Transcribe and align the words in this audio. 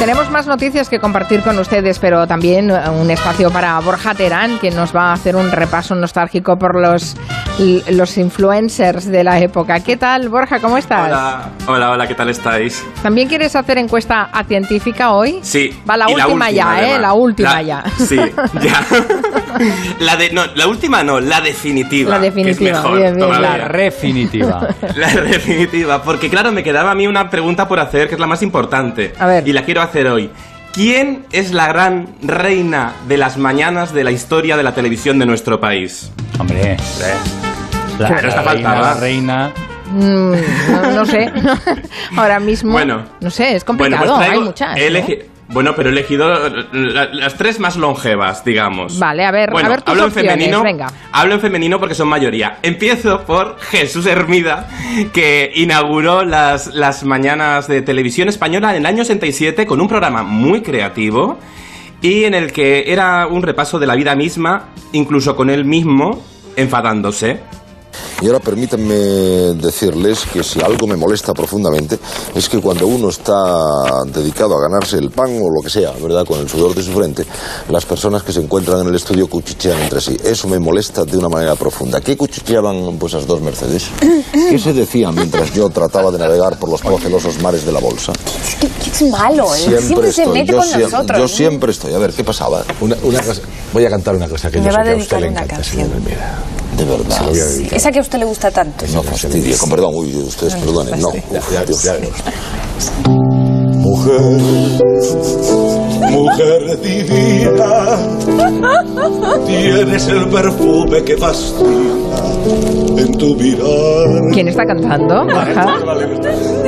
Tenemos 0.00 0.30
más 0.30 0.46
noticias 0.46 0.88
que 0.88 0.98
compartir 0.98 1.42
con 1.42 1.58
ustedes, 1.58 1.98
pero 1.98 2.26
también 2.26 2.70
un 2.72 3.10
espacio 3.10 3.50
para 3.50 3.78
Borja 3.80 4.14
Terán, 4.14 4.58
que 4.58 4.70
nos 4.70 4.96
va 4.96 5.10
a 5.10 5.12
hacer 5.12 5.36
un 5.36 5.52
repaso 5.52 5.94
nostálgico 5.94 6.58
por 6.58 6.74
los, 6.74 7.18
los 7.90 8.16
influencers 8.16 9.06
de 9.06 9.22
la 9.22 9.38
época. 9.40 9.80
¿Qué 9.80 9.96
tal, 9.96 10.28
Borja? 10.28 10.60
¿Cómo 10.60 10.78
estás? 10.78 11.08
Hola, 11.08 11.50
hola, 11.66 11.90
hola, 11.90 12.06
¿qué 12.08 12.14
tal 12.14 12.30
estáis? 12.30 12.82
¿También 13.02 13.28
quieres 13.28 13.54
hacer 13.54 13.76
encuesta 13.76 14.30
a 14.32 14.44
científica 14.44 15.12
hoy? 15.12 15.40
Sí. 15.42 15.70
Va 15.88 15.96
la, 15.96 16.08
última, 16.08 16.50
ya, 16.50 16.82
¿eh? 16.82 16.98
La 16.98 17.12
última 17.12 17.60
ya. 17.60 17.84
Sí, 17.98 18.16
ya. 18.62 18.86
la, 19.98 20.16
de, 20.16 20.30
no, 20.32 20.46
la 20.54 20.66
última 20.66 21.04
no, 21.04 21.20
la 21.20 21.40
definitiva. 21.42 22.12
La 22.12 22.18
definitiva, 22.18 22.82
bien, 22.96 23.16
bien. 23.16 23.42
La 23.42 23.68
definitiva. 23.68 24.68
la 24.96 25.08
definitiva, 25.08 26.02
porque 26.02 26.30
claro, 26.30 26.52
me 26.52 26.64
quedaba 26.64 26.92
a 26.92 26.94
mí 26.94 27.06
una 27.06 27.28
pregunta 27.28 27.68
por 27.68 27.78
hacer, 27.78 28.08
que 28.08 28.14
es 28.14 28.20
la 28.20 28.26
más 28.26 28.42
importante. 28.42 29.12
A 29.18 29.26
ver. 29.26 29.46
Y 29.46 29.52
la 29.52 29.64
quiero 29.64 29.82
hacer 29.82 29.90
hacer 29.90 30.06
hoy. 30.06 30.30
¿Quién 30.72 31.26
es 31.32 31.52
la 31.52 31.66
gran 31.66 32.08
reina 32.22 32.92
de 33.08 33.16
las 33.16 33.36
mañanas 33.36 33.92
de 33.92 34.04
la 34.04 34.12
historia 34.12 34.56
de 34.56 34.62
la 34.62 34.72
televisión 34.72 35.18
de 35.18 35.26
nuestro 35.26 35.60
país? 35.60 36.12
Hombre, 36.38 36.76
la, 38.00 38.10
la, 38.10 38.42
la, 38.42 38.52
reina, 38.52 38.80
la 38.80 38.94
reina 38.94 39.52
Mm, 39.92 40.32
no, 40.70 40.90
no, 40.92 41.04
sé. 41.04 41.32
Ahora 42.16 42.38
mismo. 42.38 42.70
Bueno. 42.70 43.02
No 43.20 43.28
sé, 43.28 43.56
es 43.56 43.64
complicado. 43.64 44.04
Bueno, 44.04 44.14
pues 44.14 44.26
traigo, 44.28 44.42
Hay 44.42 44.46
muchas. 44.48 44.76
he 44.78 45.12
¿eh? 45.14 45.28
Bueno, 45.48 45.72
pero 45.74 45.88
he 45.88 45.92
elegido 45.92 46.28
la- 46.72 47.06
las 47.06 47.34
tres 47.34 47.58
más 47.58 47.74
longevas, 47.74 48.44
digamos. 48.44 49.00
Vale, 49.00 49.24
a 49.24 49.32
ver, 49.32 49.50
Bueno, 49.50 49.66
a 49.66 49.70
ver 49.72 49.82
tus 49.82 49.90
hablo 49.90 50.04
en 50.04 50.12
femenino. 50.12 50.62
venga. 50.62 50.86
Hablo 51.10 51.34
en 51.34 51.40
femenino 51.40 51.80
porque 51.80 51.96
son 51.96 52.06
mayoría. 52.06 52.58
Empiezo 52.62 53.22
por 53.22 53.58
Jesús 53.58 54.06
Hermida, 54.06 54.68
que 55.12 55.50
inauguró 55.56 56.24
las, 56.24 56.68
las 56.68 57.02
mañanas 57.02 57.66
de 57.66 57.82
televisión 57.82 58.28
española 58.28 58.70
en 58.70 58.76
el 58.76 58.86
año 58.86 59.04
67 59.04 59.66
con 59.66 59.80
un 59.80 59.88
programa 59.88 60.22
muy 60.22 60.60
creativo 60.62 61.36
y 62.00 62.22
en 62.24 62.34
el 62.34 62.52
que 62.52 62.92
era 62.92 63.26
un 63.26 63.42
repaso 63.42 63.80
de 63.80 63.88
la 63.88 63.96
vida 63.96 64.14
misma, 64.14 64.66
incluso 64.92 65.34
con 65.34 65.50
él 65.50 65.64
mismo 65.64 66.22
enfadándose. 66.54 67.40
Y 68.22 68.26
ahora 68.26 68.40
permítanme 68.40 68.94
decirles 68.94 70.20
que 70.32 70.42
si 70.42 70.60
algo 70.60 70.86
me 70.86 70.96
molesta 70.96 71.32
profundamente 71.32 71.98
es 72.34 72.48
que 72.48 72.60
cuando 72.60 72.86
uno 72.86 73.08
está 73.08 74.04
dedicado 74.06 74.56
a 74.56 74.68
ganarse 74.68 74.98
el 74.98 75.10
pan 75.10 75.30
o 75.42 75.48
lo 75.50 75.62
que 75.62 75.70
sea, 75.70 75.92
¿verdad?, 75.92 76.24
con 76.26 76.40
el 76.40 76.48
sudor 76.48 76.74
de 76.74 76.82
su 76.82 76.92
frente, 76.92 77.24
las 77.68 77.84
personas 77.84 78.22
que 78.22 78.32
se 78.32 78.40
encuentran 78.40 78.80
en 78.80 78.88
el 78.88 78.94
estudio 78.94 79.26
cuchichean 79.28 79.80
entre 79.80 80.00
sí. 80.00 80.16
Eso 80.22 80.48
me 80.48 80.58
molesta 80.58 81.04
de 81.04 81.16
una 81.16 81.28
manera 81.28 81.54
profunda. 81.56 82.00
¿Qué 82.00 82.16
cuchicheaban 82.16 82.96
pues 82.98 83.14
esas 83.14 83.26
dos 83.26 83.40
Mercedes? 83.40 83.88
¿Qué 84.32 84.58
se 84.58 84.72
decían 84.72 85.14
mientras 85.14 85.52
yo 85.52 85.68
trataba 85.70 86.10
de 86.10 86.18
navegar 86.18 86.58
por 86.58 86.68
los 86.68 86.80
procelosos 86.80 87.40
mares 87.42 87.64
de 87.64 87.72
la 87.72 87.80
bolsa? 87.80 88.12
Qué, 88.60 88.68
qué 88.98 89.04
malo, 89.10 89.54
¿eh? 89.54 89.80
Siempre, 89.80 90.12
se 90.12 90.26
mete 90.26 90.52
yo 90.52 90.58
con 90.58 90.66
siempre, 90.66 90.90
nosotros. 90.90 91.18
Yo 91.18 91.28
siempre 91.28 91.72
estoy. 91.72 91.94
A 91.94 91.98
ver, 91.98 92.12
¿qué 92.12 92.24
pasaba? 92.24 92.62
Una, 92.80 92.96
una 93.02 93.20
cosa, 93.22 93.40
voy 93.72 93.84
a 93.86 93.90
cantar 93.90 94.14
una 94.14 94.28
cosa 94.28 94.50
que 94.50 94.58
Me 94.58 94.66
yo 94.66 94.72
sé 94.72 94.80
a 94.80 94.82
que 94.84 94.90
a 94.90 94.96
usted 94.96 94.98
dedicar 94.98 95.20
le 95.20 95.28
una 95.28 95.40
encanta, 95.42 95.54
canción. 95.56 95.88
señor. 95.88 96.59
De 96.76 96.84
verdad. 96.84 97.16
Se 97.16 97.24
lo 97.24 97.30
voy 97.30 97.40
a 97.40 97.44
dedicar. 97.44 97.74
Esa 97.76 97.92
que 97.92 97.98
a 97.98 98.02
usted 98.02 98.18
le 98.18 98.24
gusta 98.24 98.50
tanto. 98.50 98.84
No 98.92 99.02
fastidie, 99.02 99.56
con 99.56 99.70
perdón. 99.70 99.92
Uy, 99.94 100.14
ustedes 100.16 100.54
perdonen. 100.56 101.00
No. 101.00 101.12
Ya, 101.12 101.40
ya, 101.52 101.64
Dios. 101.64 101.82
ya 101.82 101.92
verá 101.94 102.08
usted. 102.08 102.32
Mujer, 103.80 104.20
mujer 106.10 106.80
divina, 106.80 107.98
tienes 109.46 110.06
el 110.08 110.28
perfume 110.28 111.02
que 111.02 111.16
fascina 111.16 112.16
en 112.98 113.12
tu 113.18 113.34
mirar. 113.36 114.30
¿Quién 114.32 114.48
está 114.48 114.64
cantando? 114.64 115.26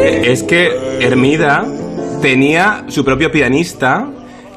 Es 0.07 0.43
que 0.43 0.69
Hermida 1.01 1.65
tenía 2.21 2.85
su 2.89 3.05
propio 3.05 3.31
pianista, 3.31 4.09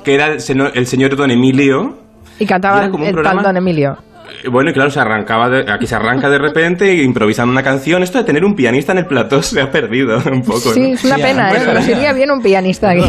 que 0.04 0.16
era 0.16 0.28
el, 0.34 0.40
el 0.74 0.88
señor 0.88 1.16
Don 1.16 1.30
Emilio. 1.32 1.98
Y 2.40 2.46
cantaba 2.46 2.80
Era 2.80 2.90
como 2.92 3.04
un 3.04 3.10
el 3.10 3.16
tal 3.16 3.22
programa- 3.24 3.44
Don 3.44 3.58
Emilio. 3.58 3.98
Bueno, 4.50 4.70
y 4.70 4.74
claro, 4.74 4.90
se 4.92 5.00
arrancaba 5.00 5.50
de- 5.50 5.72
aquí 5.72 5.88
se 5.88 5.96
arranca 5.96 6.30
de 6.30 6.38
repente 6.38 6.90
e 6.92 7.04
improvisando 7.04 7.52
una 7.52 7.64
canción. 7.64 8.04
Esto 8.04 8.18
de 8.20 8.24
tener 8.24 8.44
un 8.46 8.56
pianista 8.56 8.92
en 8.92 9.00
el 9.00 9.06
plató 9.06 9.42
se 9.42 9.60
ha 9.62 9.72
perdido 9.72 10.18
un 10.32 10.42
poco. 10.44 10.60
Sí, 10.60 10.80
¿no? 10.80 10.88
es 10.96 11.04
una 11.04 11.16
Sí, 11.16 11.22
pena, 11.22 11.50
¿eh? 11.50 11.56
bueno, 11.58 11.66
Pero 11.74 11.82
sería 11.82 12.14
bien 12.14 12.32
un 12.32 12.42
pianista 12.42 12.90
aquí. 12.92 13.04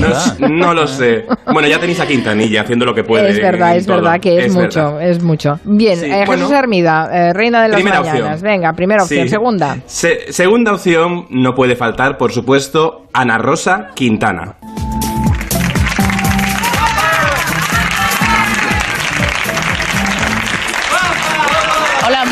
No, 0.51 0.75
lo 0.75 0.87
sé. 0.87 1.27
Bueno, 1.53 1.69
ya 1.69 1.79
tenéis 1.79 2.01
a 2.01 2.07
Quintanilla 2.07 2.63
haciendo 2.63 2.85
lo 2.85 2.95
que 2.95 3.05
puede. 3.05 3.31
Es 3.31 3.41
verdad, 3.41 3.77
es 3.77 3.87
todo. 3.87 3.97
verdad 3.97 4.21
que 4.21 4.45
es, 4.45 4.53
mucho, 4.53 4.95
verdad. 4.95 5.09
es 5.11 5.23
mucho. 5.23 5.61
Bien, 5.65 5.99
Sí, 5.99 6.07
eh, 6.07 6.25
Jesús. 6.27 6.51
Hermida, 6.51 7.09
eh, 7.13 7.33
reina 7.33 7.63
de 7.63 7.69
las 7.69 7.83
mañanas. 7.85 8.09
opción. 8.09 8.41
Venga, 8.43 8.73
primera 8.73 9.03
opción. 9.03 9.25
Sí. 9.25 9.29
Segunda. 9.29 9.77
Se- 9.87 10.33
segunda 10.33 10.73
opción, 10.75 11.27
no 11.31 11.55
puede 11.55 11.77
faltar, 11.77 12.17
por 12.19 12.33
supuesto, 12.33 13.07
Ana 13.13 13.39
Rosa 13.39 13.89
Quintana. 13.95 14.57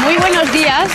Muy 0.04 0.16
buenos 0.16 0.52
días. 0.52 0.90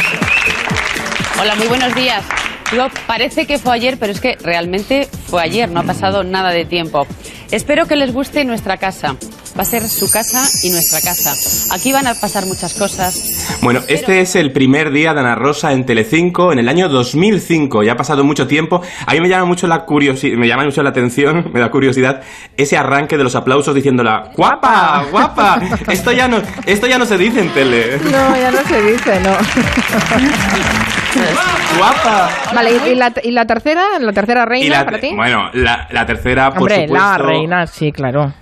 Hola, 1.42 1.56
muy 1.56 1.68
buenos 1.68 1.96
días. 1.96 2.24
Digo, 2.72 2.88
parece 3.08 3.47
que 3.47 3.58
fue 3.58 3.74
ayer, 3.74 3.97
pero 3.97 4.14
es 4.14 4.22
que 4.22 4.38
realmente 4.40 5.09
fue 5.28 5.42
ayer, 5.42 5.70
no 5.70 5.80
ha 5.80 5.84
pasado 5.84 6.24
nada 6.24 6.52
de 6.52 6.66
tiempo. 6.66 7.08
Espero 7.50 7.88
que 7.88 7.96
les 7.96 8.14
guste 8.14 8.46
nuestra 8.46 8.78
casa. 8.78 9.18
Va 9.58 9.64
a 9.64 9.66
ser 9.66 9.88
su 9.90 10.09
casa 10.12 10.47
y 10.62 10.70
nuestra 10.70 11.02
casa. 11.02 11.34
Aquí 11.74 11.92
van 11.92 12.06
a 12.06 12.14
pasar 12.14 12.46
muchas 12.46 12.75
cosas. 12.75 13.39
Bueno, 13.62 13.82
este 13.88 14.22
es 14.22 14.36
el 14.36 14.52
primer 14.52 14.92
día 14.92 15.14
de 15.14 15.20
Ana 15.20 15.36
Rosa 15.36 15.74
en 15.74 15.86
Telecinco 15.86 16.52
en 16.54 16.60
el 16.60 16.70
año 16.70 16.88
2005. 16.90 17.84
Ya 17.84 17.94
ha 17.94 17.98
pasado 17.98 18.24
mucho 18.24 18.48
tiempo. 18.48 18.82
A 19.06 19.14
mí 19.14 19.20
me 19.22 19.30
llama 19.30 19.46
mucho 19.46 19.68
la 19.68 19.86
curiosidad, 19.86 20.38
me 20.38 20.48
llama 20.48 20.64
mucho 20.66 20.82
la 20.84 20.90
atención, 20.92 21.50
me 21.54 21.59
da 21.59 21.70
curiosidad 21.70 22.22
ese 22.58 22.78
arranque 22.78 23.18
de 23.18 23.24
los 23.24 23.36
aplausos 23.36 23.76
diciéndola 23.76 24.32
guapa, 24.36 25.06
guapa. 25.12 25.59
Esto 25.92 26.12
ya 26.12 26.28
no, 26.28 26.42
esto 26.66 26.88
ya 26.88 26.98
no 26.98 27.06
se 27.06 27.18
dice 27.18 27.42
en 27.42 27.50
tele. 27.54 28.00
No, 28.06 28.36
ya 28.38 28.52
no 28.52 28.59
se 28.68 28.82
dice, 28.82 29.20
no. 29.22 29.32
Guapa. 31.78 32.30
Vale, 32.54 32.72
¿y, 32.72 32.90
y 32.92 32.96
la, 32.96 33.14
y 33.24 33.32
la 33.32 33.46
tercera? 33.46 33.84
¿La 34.00 34.14
tercera 34.14 34.46
reina 34.46 34.80
la, 34.80 34.86
para 34.86 35.00
ti? 35.00 35.12
bueno, 35.16 35.50
la, 35.54 35.88
la 35.92 36.06
tercera, 36.06 36.50
por 36.52 36.64
Hombre, 36.64 36.88
supuesto. 36.88 36.96
la 37.08 37.18
reina, 37.18 37.68
sí, 37.68 37.92
claro. 37.92 38.34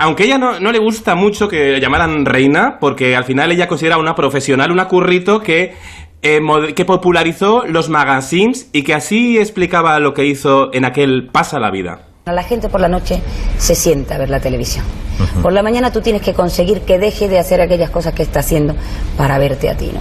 Aunque 0.00 0.24
ella 0.24 0.38
no, 0.38 0.60
no 0.60 0.70
le 0.70 0.78
gusta 0.78 1.14
mucho 1.16 1.48
que 1.48 1.72
le 1.72 1.80
llamaran 1.80 2.24
reina, 2.24 2.78
porque 2.80 3.16
al 3.16 3.24
final 3.24 3.50
ella 3.50 3.66
considera 3.66 3.98
una 3.98 4.14
profesional, 4.14 4.70
una 4.70 4.86
currito 4.86 5.40
que, 5.40 5.74
eh, 6.22 6.40
que 6.76 6.84
popularizó 6.84 7.64
los 7.66 7.88
magazines 7.88 8.68
y 8.72 8.82
que 8.84 8.94
así 8.94 9.38
explicaba 9.38 9.98
lo 9.98 10.14
que 10.14 10.24
hizo 10.24 10.72
en 10.72 10.84
aquel 10.84 11.28
Pasa 11.32 11.58
la 11.58 11.70
vida. 11.72 12.02
La 12.26 12.42
gente 12.44 12.68
por 12.68 12.80
la 12.80 12.88
noche 12.88 13.20
se 13.56 13.74
sienta 13.74 14.14
a 14.14 14.18
ver 14.18 14.28
la 14.30 14.38
televisión. 14.38 14.84
Por 15.42 15.52
la 15.52 15.62
mañana 15.64 15.90
tú 15.90 16.00
tienes 16.00 16.22
que 16.22 16.32
conseguir 16.32 16.82
que 16.82 16.98
deje 16.98 17.26
de 17.26 17.38
hacer 17.40 17.60
aquellas 17.60 17.90
cosas 17.90 18.12
que 18.14 18.22
está 18.22 18.38
haciendo 18.40 18.76
para 19.16 19.36
verte 19.38 19.68
a 19.68 19.76
ti, 19.76 19.90
¿no? 19.92 20.00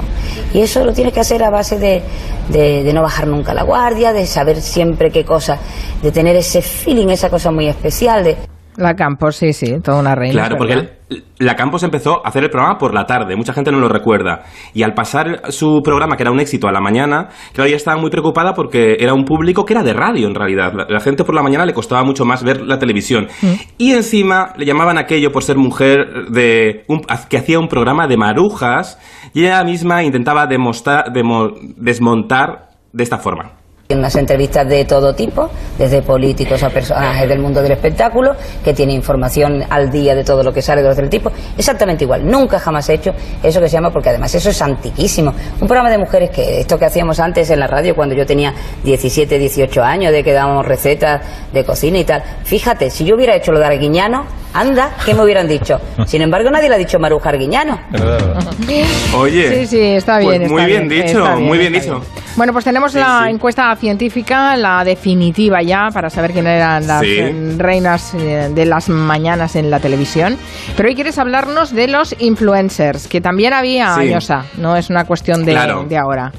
Y 0.53 0.61
eso 0.61 0.85
lo 0.85 0.93
tienes 0.93 1.11
que 1.13 1.21
hacer 1.21 1.41
a 1.41 1.49
base 1.49 1.79
de, 1.79 2.03
de- 2.49 2.83
de 2.83 2.93
no 2.93 3.01
bajar 3.01 3.25
nunca 3.27 3.53
la 3.53 3.63
guardia, 3.63 4.13
de 4.13 4.27
saber 4.27 4.61
siempre 4.61 5.09
qué 5.09 5.23
cosa, 5.25 5.57
de 6.03 6.11
tener 6.11 6.35
ese 6.35 6.61
feeling, 6.61 7.07
esa 7.07 7.29
cosa 7.31 7.49
muy 7.49 7.67
especial, 7.67 8.23
de... 8.25 8.37
La 8.77 8.95
Campos, 8.95 9.35
sí, 9.35 9.53
sí, 9.53 9.79
toda 9.83 9.99
una 9.99 10.15
reina. 10.15 10.33
Claro, 10.33 10.55
porque 10.57 10.73
el- 10.73 11.23
la 11.39 11.55
Campos 11.55 11.81
empezó 11.83 12.23
a 12.23 12.29
hacer 12.29 12.43
el 12.43 12.49
programa 12.49 12.77
por 12.77 12.93
la 12.93 13.05
tarde, 13.05 13.35
mucha 13.35 13.51
gente 13.53 13.71
no 13.71 13.79
lo 13.79 13.89
recuerda. 13.89 14.43
Y 14.73 14.83
al 14.83 14.93
pasar 14.93 15.51
su 15.51 15.81
programa, 15.83 16.15
que 16.15 16.23
era 16.23 16.31
un 16.31 16.39
éxito, 16.39 16.67
a 16.67 16.71
la 16.71 16.79
mañana, 16.79 17.29
claro, 17.53 17.67
ella 17.67 17.77
estaba 17.77 17.99
muy 17.99 18.09
preocupada 18.11 18.53
porque 18.53 18.97
era 18.99 19.13
un 19.13 19.23
público 19.25 19.65
que 19.65 19.73
era 19.73 19.83
de 19.83 19.93
radio 19.93 20.27
en 20.27 20.35
realidad. 20.35 20.73
La, 20.75 20.85
la 20.87 20.99
gente 20.99 21.23
por 21.23 21.33
la 21.33 21.41
mañana 21.41 21.65
le 21.65 21.73
costaba 21.73 22.03
mucho 22.03 22.23
más 22.23 22.43
ver 22.43 22.61
la 22.61 22.77
televisión. 22.77 23.27
Y 23.79 23.93
encima 23.93 24.53
le 24.57 24.65
llamaban 24.65 24.97
aquello 24.97 25.31
por 25.31 25.43
ser 25.43 25.57
mujer 25.57 26.29
de 26.29 26.83
un- 26.87 27.01
que 27.29 27.37
hacía 27.37 27.59
un 27.59 27.67
programa 27.67 28.07
de 28.07 28.17
marujas 28.17 28.99
y 29.33 29.45
ella 29.45 29.63
misma 29.63 30.03
intentaba 30.03 30.45
demostrar, 30.45 31.11
demo- 31.13 31.51
desmontar 31.77 32.69
de 32.93 33.03
esta 33.03 33.17
forma. 33.17 33.56
Unas 33.95 34.13
entrevistas 34.17 34.67
de 34.67 34.83
todo 34.83 35.15
tipo, 35.15 35.49
desde 35.77 36.01
políticos 36.01 36.61
a 36.61 36.69
personajes 36.69 37.29
del 37.29 37.39
mundo 37.39 37.61
del 37.61 37.71
espectáculo, 37.71 38.33
que 38.61 38.73
tiene 38.73 38.91
información 38.93 39.63
al 39.69 39.89
día 39.89 40.13
de 40.13 40.25
todo 40.25 40.43
lo 40.43 40.51
que 40.51 40.61
sale 40.61 40.81
de 40.81 40.89
otro 40.89 41.07
tipo, 41.07 41.31
exactamente 41.57 42.03
igual. 42.03 42.25
Nunca 42.29 42.59
jamás 42.59 42.89
he 42.89 42.95
hecho 42.95 43.11
eso 43.41 43.61
que 43.61 43.69
se 43.69 43.73
llama, 43.77 43.89
porque 43.89 44.09
además 44.09 44.35
eso 44.35 44.49
es 44.49 44.61
antiquísimo. 44.61 45.33
Un 45.61 45.67
programa 45.67 45.89
de 45.89 45.97
mujeres 45.99 46.31
que 46.31 46.59
esto 46.59 46.77
que 46.77 46.83
hacíamos 46.85 47.19
antes 47.21 47.49
en 47.49 47.61
la 47.61 47.67
radio 47.67 47.95
cuando 47.95 48.13
yo 48.13 48.25
tenía 48.25 48.53
17, 48.83 49.39
18 49.39 49.81
años, 49.81 50.11
de 50.11 50.21
que 50.21 50.33
dábamos 50.33 50.65
recetas 50.65 51.21
de 51.53 51.63
cocina 51.63 51.97
y 51.99 52.03
tal. 52.03 52.21
Fíjate, 52.43 52.89
si 52.89 53.05
yo 53.05 53.15
hubiera 53.15 53.35
hecho 53.37 53.53
lo 53.53 53.59
de 53.59 53.65
Arguiñano, 53.67 54.25
anda, 54.53 54.91
¿qué 55.05 55.13
me 55.13 55.23
hubieran 55.23 55.47
dicho? 55.47 55.79
Sin 56.05 56.21
embargo, 56.21 56.49
nadie 56.51 56.67
le 56.67 56.75
ha 56.75 56.77
dicho 56.77 56.99
Maruja 56.99 57.29
Arguiñano. 57.29 57.79
Oye, 59.17 59.59
Sí, 59.59 59.67
sí, 59.67 59.79
está 59.95 60.19
bien. 60.19 60.29
pues 60.29 60.41
está 60.41 60.53
muy 60.53 60.65
bien, 60.65 60.87
bien, 60.89 61.05
dicho, 61.05 61.19
está 61.19 61.35
bien, 61.35 61.47
muy 61.47 61.57
bien 61.57 61.71
dicho. 61.73 62.01
Bueno, 62.37 62.53
pues 62.53 62.65
tenemos 62.65 62.91
Sí, 62.91 62.99
la 62.99 63.23
sí. 63.25 63.31
encuesta 63.31 63.75
científica, 63.75 64.55
la 64.55 64.83
definitiva 64.83 65.61
ya, 65.63 65.89
para 65.91 66.09
saber 66.11 66.31
quién 66.33 66.45
eran 66.45 66.85
las 66.85 67.01
Sí. 67.01 67.17
eh, 67.17 67.55
reinas 67.57 68.13
eh, 68.13 68.49
de 68.53 68.65
las 68.65 68.89
mañanas 68.89 69.55
en 69.55 69.71
la 69.71 69.79
televisión. 69.79 70.37
Pero 70.75 70.87
hoy 70.87 70.93
quieres 70.95 71.17
hablarnos 71.17 71.73
de 71.73 71.87
los 71.87 72.15
influencers, 72.19 73.07
que 73.07 73.21
también 73.21 73.53
había 73.53 73.95
Sí. 73.95 74.01
años 74.01 74.29
A, 74.29 74.45
no 74.57 74.75
es 74.75 74.91
una 74.91 75.05
cuestión 75.05 75.45
de, 75.45 75.53
Claro. 75.53 75.85
de 75.89 75.97
ahora. 75.97 76.31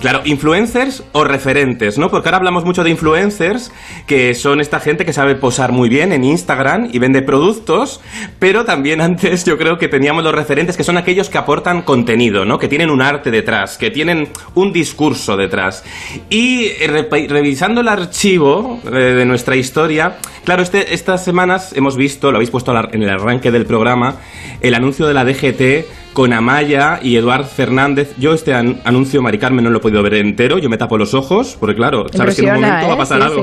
Claro, 0.00 0.22
influencers 0.24 1.04
o 1.12 1.24
referentes, 1.24 1.98
¿no? 1.98 2.10
Porque 2.10 2.28
ahora 2.28 2.38
hablamos 2.38 2.64
mucho 2.64 2.82
de 2.82 2.88
influencers, 2.88 3.70
que 4.06 4.34
son 4.34 4.62
esta 4.62 4.80
gente 4.80 5.04
que 5.04 5.12
sabe 5.12 5.34
posar 5.34 5.72
muy 5.72 5.90
bien 5.90 6.14
en 6.14 6.24
Instagram 6.24 6.88
y 6.90 6.98
vende 6.98 7.20
productos, 7.20 8.00
pero 8.38 8.64
también 8.64 9.00
antes 9.02 9.44
yo 9.44 9.58
creo 9.58 9.76
que 9.76 9.88
teníamos 9.88 10.24
los 10.24 10.34
referentes 10.34 10.78
que 10.78 10.84
son 10.84 10.96
aquellos 10.96 11.28
que 11.28 11.36
aportan 11.36 11.82
contenido, 11.82 12.46
¿no? 12.46 12.58
Que 12.58 12.66
tienen 12.66 12.88
un 12.88 13.02
arte 13.02 13.30
detrás, 13.30 13.76
que 13.76 13.90
tienen 13.90 14.30
un 14.54 14.72
discurso 14.72 15.36
detrás. 15.36 15.84
Y 16.30 16.68
eh, 16.80 17.06
revisando 17.28 17.82
el 17.82 17.88
archivo 17.88 18.80
eh, 18.86 18.90
de 18.90 19.26
nuestra 19.26 19.54
historia, 19.56 20.16
claro, 20.46 20.62
este, 20.62 20.94
estas 20.94 21.22
semanas 21.22 21.74
hemos 21.76 21.98
visto, 21.98 22.30
lo 22.30 22.38
habéis 22.38 22.50
puesto 22.50 22.72
en 22.90 23.02
el 23.02 23.10
arranque 23.10 23.50
del 23.50 23.66
programa, 23.66 24.16
el 24.62 24.74
anuncio 24.74 25.06
de 25.06 25.12
la 25.12 25.26
DGT 25.26 26.00
con 26.12 26.32
Amaya 26.32 27.00
y 27.02 27.16
Eduard 27.16 27.46
Fernández. 27.46 28.14
Yo 28.18 28.34
este 28.34 28.52
anuncio, 28.54 29.22
Mari 29.22 29.38
Carmen, 29.38 29.64
no 29.64 29.70
lo 29.70 29.78
he 29.78 29.80
podido 29.80 30.02
ver 30.02 30.14
entero, 30.14 30.58
yo 30.58 30.68
me 30.68 30.76
tapo 30.76 30.98
los 30.98 31.14
ojos, 31.14 31.56
porque 31.58 31.76
claro, 31.76 32.06
sabes 32.12 32.36
que 32.36 32.42
en 32.42 32.48
un 32.48 32.54
momento 32.56 32.86
va 32.86 32.92
a 32.92 32.94
¿eh? 32.94 32.98
pasar 32.98 33.22
algo. 33.22 33.42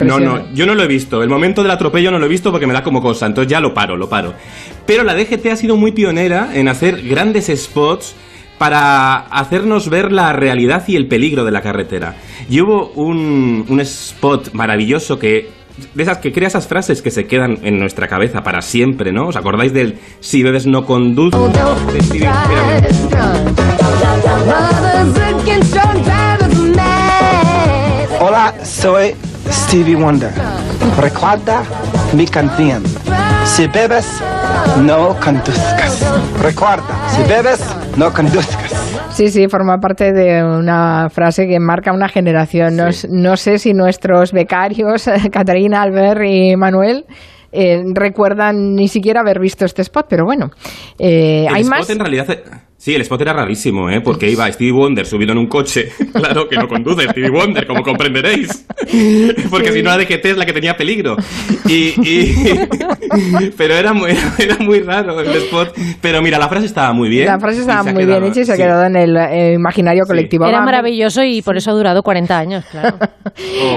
no, 0.00 0.20
no, 0.20 0.54
yo 0.54 0.66
no 0.66 0.74
lo 0.74 0.82
he 0.82 0.86
visto. 0.86 1.22
El 1.22 1.28
momento 1.28 1.62
del 1.62 1.70
atropello 1.70 2.10
no 2.10 2.18
lo 2.18 2.26
he 2.26 2.28
visto 2.28 2.50
porque 2.50 2.66
me 2.66 2.72
da 2.72 2.82
como 2.82 3.02
cosa, 3.02 3.26
entonces 3.26 3.50
ya 3.50 3.60
lo 3.60 3.74
paro, 3.74 3.96
lo 3.96 4.08
paro. 4.08 4.34
Pero 4.86 5.04
la 5.04 5.14
DGT 5.14 5.46
ha 5.46 5.56
sido 5.56 5.76
muy 5.76 5.92
pionera 5.92 6.50
en 6.54 6.68
hacer 6.68 7.02
grandes 7.02 7.52
spots 7.54 8.14
para 8.58 9.18
hacernos 9.18 9.88
ver 9.88 10.10
la 10.10 10.32
realidad 10.32 10.84
y 10.88 10.96
el 10.96 11.06
peligro 11.06 11.44
de 11.44 11.52
la 11.52 11.62
carretera. 11.62 12.16
Y 12.50 12.60
hubo 12.60 12.88
un, 12.96 13.64
un 13.68 13.80
spot 13.80 14.52
maravilloso 14.52 15.18
que 15.18 15.57
de 15.94 16.02
esas 16.02 16.18
que 16.18 16.32
crea 16.32 16.48
esas 16.48 16.66
frases 16.66 17.02
que 17.02 17.10
se 17.10 17.26
quedan 17.26 17.58
en 17.62 17.78
nuestra 17.78 18.08
cabeza 18.08 18.42
para 18.42 18.62
siempre, 18.62 19.12
¿no? 19.12 19.28
¿Os 19.28 19.36
acordáis 19.36 19.72
del 19.72 19.98
si 20.20 20.42
bebes 20.42 20.66
no 20.66 20.84
conduces? 20.84 21.40
Hola, 28.20 28.54
soy 28.64 29.14
Stevie 29.50 29.94
Wonder. 29.96 30.32
Recuerda 30.98 31.62
mi 32.12 32.26
canción. 32.26 32.82
Si 33.44 33.66
bebes, 33.66 34.06
no 34.82 35.16
conduzcas. 35.20 36.04
Recuerda, 36.42 36.84
si 37.14 37.22
bebes, 37.22 37.60
no 37.96 38.12
conduzcas. 38.12 38.67
Sí, 39.18 39.30
sí, 39.30 39.48
forma 39.48 39.78
parte 39.80 40.12
de 40.12 40.44
una 40.44 41.08
frase 41.10 41.48
que 41.48 41.58
marca 41.58 41.92
una 41.92 42.08
generación. 42.08 42.76
No, 43.10 43.36
sé 43.36 43.58
si 43.58 43.72
nuestros 43.74 44.30
becarios, 44.30 45.10
Catarina, 45.32 45.82
Albert 45.82 46.20
y 46.24 46.54
Manuel, 46.54 47.04
eh, 47.50 47.82
recuerdan 47.94 48.76
ni 48.76 48.86
siquiera 48.86 49.22
haber 49.22 49.40
visto 49.40 49.64
este 49.64 49.82
spot, 49.82 50.06
pero 50.08 50.24
bueno. 50.24 50.50
Eh, 51.00 51.48
hay 51.52 51.64
más. 51.64 51.90
En 51.90 51.98
realidad 51.98 52.28
Sí, 52.80 52.94
el 52.94 53.00
spot 53.00 53.20
era 53.22 53.32
rarísimo, 53.32 53.90
¿eh? 53.90 54.00
Porque 54.00 54.30
iba 54.30 54.50
Stevie 54.52 54.72
Wonder 54.72 55.04
subido 55.04 55.32
en 55.32 55.38
un 55.38 55.48
coche. 55.48 55.88
claro, 56.14 56.48
que 56.48 56.54
no 56.54 56.68
conduce 56.68 57.08
Stevie 57.08 57.28
Wonder, 57.28 57.66
como 57.66 57.82
comprenderéis. 57.82 58.64
Porque 59.50 59.72
si 59.72 59.82
no, 59.82 59.90
la 59.90 59.98
DGT 59.98 60.24
es 60.24 60.36
la 60.36 60.46
que 60.46 60.52
tenía 60.52 60.74
peligro. 60.74 61.16
Y, 61.66 61.94
Pero 63.58 63.74
era 63.74 63.92
muy, 63.92 64.12
era 64.38 64.58
muy 64.60 64.78
raro 64.78 65.20
el 65.20 65.28
spot. 65.28 65.76
Pero 66.00 66.22
mira, 66.22 66.38
la 66.38 66.48
frase 66.48 66.66
estaba 66.66 66.92
muy 66.92 67.08
bien. 67.08 67.26
La 67.26 67.40
frase 67.40 67.62
estaba 67.62 67.82
muy 67.82 68.06
bien 68.06 68.22
hecha 68.22 68.42
y 68.42 68.44
se 68.44 68.52
ha 68.52 68.56
quedado 68.56 68.84
en 68.84 68.94
el 68.94 69.54
imaginario 69.54 70.04
colectivo. 70.06 70.46
Era 70.46 70.62
maravilloso 70.62 71.24
y 71.24 71.42
por 71.42 71.56
eso 71.56 71.72
ha 71.72 71.74
durado 71.74 72.04
40 72.04 72.38
años, 72.38 72.64
claro. 72.70 72.96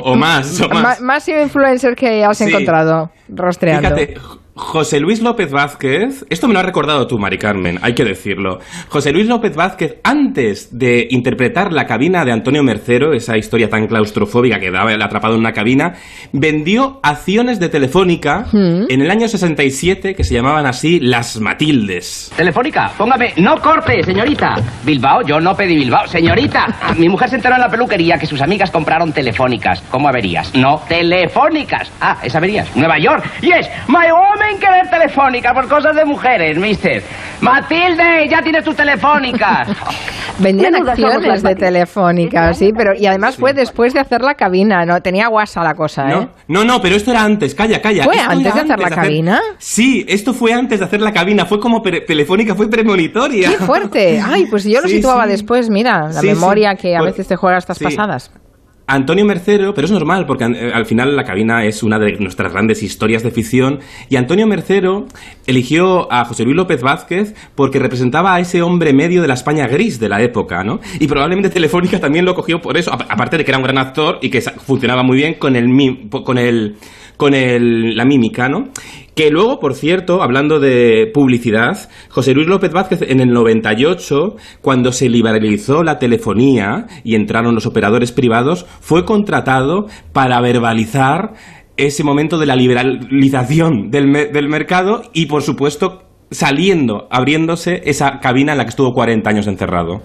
O, 0.04 0.16
más, 0.16 0.62
o 0.62 0.70
más. 0.70 1.02
Más 1.02 1.28
influencers 1.28 1.96
que 1.96 2.24
has 2.24 2.40
encontrado 2.42 3.10
rostreando. 3.30 3.96
Fíjate, 3.96 4.41
José 4.54 5.00
Luis 5.00 5.22
López 5.22 5.50
Vázquez, 5.50 6.26
esto 6.30 6.48
me 6.48 6.54
lo 6.54 6.60
ha 6.60 6.64
recordado 6.64 7.08
tú, 7.08 7.18
Mari 7.18 7.38
Carmen, 7.38 7.80
hay 7.82 7.94
que 7.94 8.04
decirlo. 8.04 8.60
José 8.90 9.14
Luis 9.14 9.28
López 9.28 9.56
Vázquez, 9.56 9.98
antes 10.04 10.78
de 10.78 11.08
interpretar 11.10 11.72
la 11.72 11.86
cabina 11.86 12.26
de 12.26 12.34
Antonio 12.34 12.62
Mercero, 12.62 13.14
esa 13.14 13.38
historia 13.38 13.70
tan 13.70 13.88
claustrofóbica 13.88 14.60
que 14.60 14.70
daba 14.70 14.92
el 14.92 15.02
atrapado 15.02 15.36
en 15.36 15.40
una 15.40 15.54
cabina, 15.54 15.96
vendió 16.34 17.00
acciones 17.02 17.60
de 17.60 17.70
Telefónica 17.70 18.46
mm. 18.52 18.86
en 18.90 19.02
el 19.02 19.10
año 19.10 19.28
67 19.28 20.16
que 20.16 20.24
se 20.24 20.34
llamaban 20.34 20.66
así 20.66 21.00
las 21.00 21.40
Matildes. 21.40 22.32
Telefónica, 22.36 22.92
póngame, 22.98 23.34
no 23.38 23.58
corte, 23.58 24.04
señorita. 24.04 24.56
Bilbao, 24.84 25.22
yo 25.26 25.40
no 25.40 25.56
pedí 25.56 25.76
Bilbao, 25.76 26.08
señorita. 26.08 26.96
Mi 26.98 27.08
mujer 27.08 27.30
se 27.30 27.38
enteró 27.38 27.56
en 27.56 27.62
la 27.62 27.70
peluquería 27.70 28.18
que 28.18 28.26
sus 28.26 28.42
amigas 28.42 28.70
compraron 28.70 29.14
telefónicas. 29.14 29.82
¿Cómo 29.90 30.10
averías? 30.10 30.54
No, 30.56 30.82
telefónicas. 30.90 31.90
Ah, 32.02 32.18
es 32.22 32.36
averías. 32.36 32.76
Nueva 32.76 33.00
York. 33.00 33.24
Yes, 33.42 33.70
my 33.88 34.12
woman 34.42 34.60
que 34.60 34.70
ver 34.70 34.90
telefónica 34.90 35.54
por 35.54 35.68
cosas 35.68 35.96
de 35.96 36.06
mujeres, 36.06 36.58
mister. 36.58 37.04
Matilde, 37.42 38.28
ya 38.30 38.42
tienes 38.42 38.64
tu 38.64 38.74
telefónica. 38.82 39.66
Vendían 40.40 40.76
acciones 40.76 41.44
de 41.44 41.56
telefónica, 41.56 42.54
sí, 42.54 42.72
pero 42.76 42.94
y 42.98 43.06
además 43.06 43.38
fue 43.38 43.54
después 43.54 43.94
de 43.94 44.00
hacer 44.00 44.22
la 44.22 44.36
cabina, 44.36 44.86
no 44.86 45.00
tenía 45.02 45.28
guasa 45.28 45.64
la 45.64 45.74
cosa, 45.74 46.10
¿eh? 46.10 46.28
No, 46.48 46.64
no, 46.64 46.82
pero 46.82 46.96
esto 46.96 47.12
era 47.12 47.24
antes, 47.24 47.54
calla, 47.54 47.82
calla. 47.82 48.04
¿Fue 48.04 48.18
antes 48.18 48.54
de 48.54 48.62
hacer 48.62 48.80
la 48.80 48.90
cabina? 48.90 49.42
Sí, 49.58 50.06
esto 50.08 50.34
fue 50.34 50.54
antes 50.54 50.80
de 50.80 50.86
hacer 50.86 51.02
la 51.02 51.12
cabina, 51.12 51.46
fue 51.46 51.60
como 51.60 51.82
telefónica, 51.82 52.56
fue 52.56 52.70
premonitoria. 52.70 53.50
¡Qué 53.50 53.58
fuerte! 53.58 54.22
Ay, 54.26 54.46
pues 54.50 54.64
yo 54.64 54.82
lo 54.82 54.88
situaba 54.88 55.28
después, 55.28 55.70
mira, 55.70 56.10
la 56.10 56.22
memoria 56.22 56.76
que 56.76 56.96
a 56.96 57.00
pues 57.00 57.14
veces 57.14 57.28
te 57.28 57.36
juega 57.36 57.58
estas 57.58 57.80
pasadas. 57.80 58.32
Antonio 58.88 59.26
Mercero, 59.26 59.74
pero 59.74 59.86
es 59.86 59.92
normal, 59.92 60.26
porque 60.26 60.46
eh, 60.46 60.72
al 60.74 60.86
final 60.86 61.16
la 61.16 61.24
cabina 61.24 61.64
es 61.66 61.84
una 61.84 61.98
de 62.00 62.18
nuestras 62.20 62.52
grandes 62.52 62.84
historias 62.84 63.24
de 63.24 63.32
ficción, 63.32 63.80
y 64.10 64.18
Antonio 64.18 64.48
Mercero 64.48 65.06
eligió 65.48 66.12
a 66.12 66.26
José 66.26 66.44
Luis 66.44 66.56
López 66.56 66.82
Vázquez 66.82 67.34
porque 67.56 67.80
representaba 67.80 68.36
a 68.36 68.40
ese 68.40 68.62
hombre 68.62 68.94
medio 68.94 69.22
de 69.22 69.28
la 69.28 69.36
España 69.36 69.68
gris 69.68 70.00
de 70.00 70.10
la 70.10 70.22
época, 70.22 70.64
¿no? 70.64 70.80
Y 71.00 71.08
probablemente 71.08 71.50
Telefónica 71.62 72.00
también 72.00 72.26
lo 72.26 72.36
cogió 72.36 72.62
por 72.62 72.78
eso, 72.78 72.92
aparte 72.92 73.38
de 73.38 73.46
que 73.46 73.52
era 73.52 73.58
un 73.58 73.64
gran 73.64 73.78
actor 73.78 74.20
y 74.22 74.30
que 74.30 74.42
funcionaba 74.42 75.04
muy 75.04 75.18
bien 75.18 75.36
con 75.36 75.56
el, 75.56 76.10
con 76.10 76.38
el 76.38 76.76
con 77.22 77.36
el, 77.36 77.96
la 77.96 78.04
mímica, 78.04 78.50
¿no? 78.50 78.70
Que 79.14 79.30
luego, 79.30 79.60
por 79.60 79.76
cierto, 79.76 80.24
hablando 80.24 80.60
de 80.60 81.06
publicidad, 81.14 81.88
José 82.10 82.34
Luis 82.34 82.48
López 82.48 82.74
Vázquez 82.74 83.04
en 83.04 83.20
el 83.20 83.30
98, 83.30 84.38
cuando 84.60 84.92
se 84.92 85.08
liberalizó 85.08 85.84
la 85.84 86.00
telefonía 86.00 86.88
y 87.04 87.14
entraron 87.14 87.54
los 87.54 87.68
operadores 87.68 88.12
privados, 88.12 88.66
fue 88.80 89.06
contratado 89.06 89.86
para 90.14 90.42
verbalizar 90.42 91.34
ese 91.78 92.04
momento 92.04 92.40
de 92.40 92.48
la 92.48 92.56
liberalización 92.56 93.92
del, 93.92 94.12
del 94.12 94.50
mercado 94.50 95.04
y, 95.14 95.28
por 95.28 95.44
supuesto, 95.44 96.02
saliendo, 96.32 97.08
abriéndose 97.12 97.84
esa 97.86 98.18
cabina 98.20 98.54
en 98.54 98.58
la 98.58 98.64
que 98.64 98.72
estuvo 98.72 98.94
40 98.94 99.30
años 99.30 99.46
encerrado. 99.46 100.02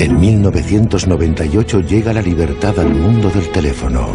En 0.00 0.18
1998 0.18 1.80
llega 1.82 2.12
la 2.12 2.22
libertad 2.22 2.76
al 2.80 2.92
mundo 2.92 3.30
del 3.30 3.48
teléfono. 3.50 4.08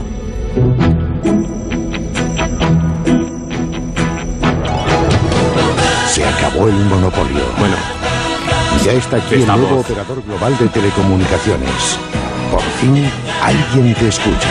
Acabó 6.63 6.67
el 6.67 6.85
monopolio. 6.85 7.43
Bueno, 7.59 7.75
ya 8.83 8.93
está 8.93 9.17
aquí 9.17 9.35
el 9.35 9.47
nuevo 9.47 9.79
operador 9.79 10.23
global 10.23 10.57
de 10.57 10.67
telecomunicaciones. 10.67 11.99
Por 12.51 12.61
fin, 12.61 13.05
alguien 13.41 13.93
te 13.95 14.07
escucha. 14.07 14.49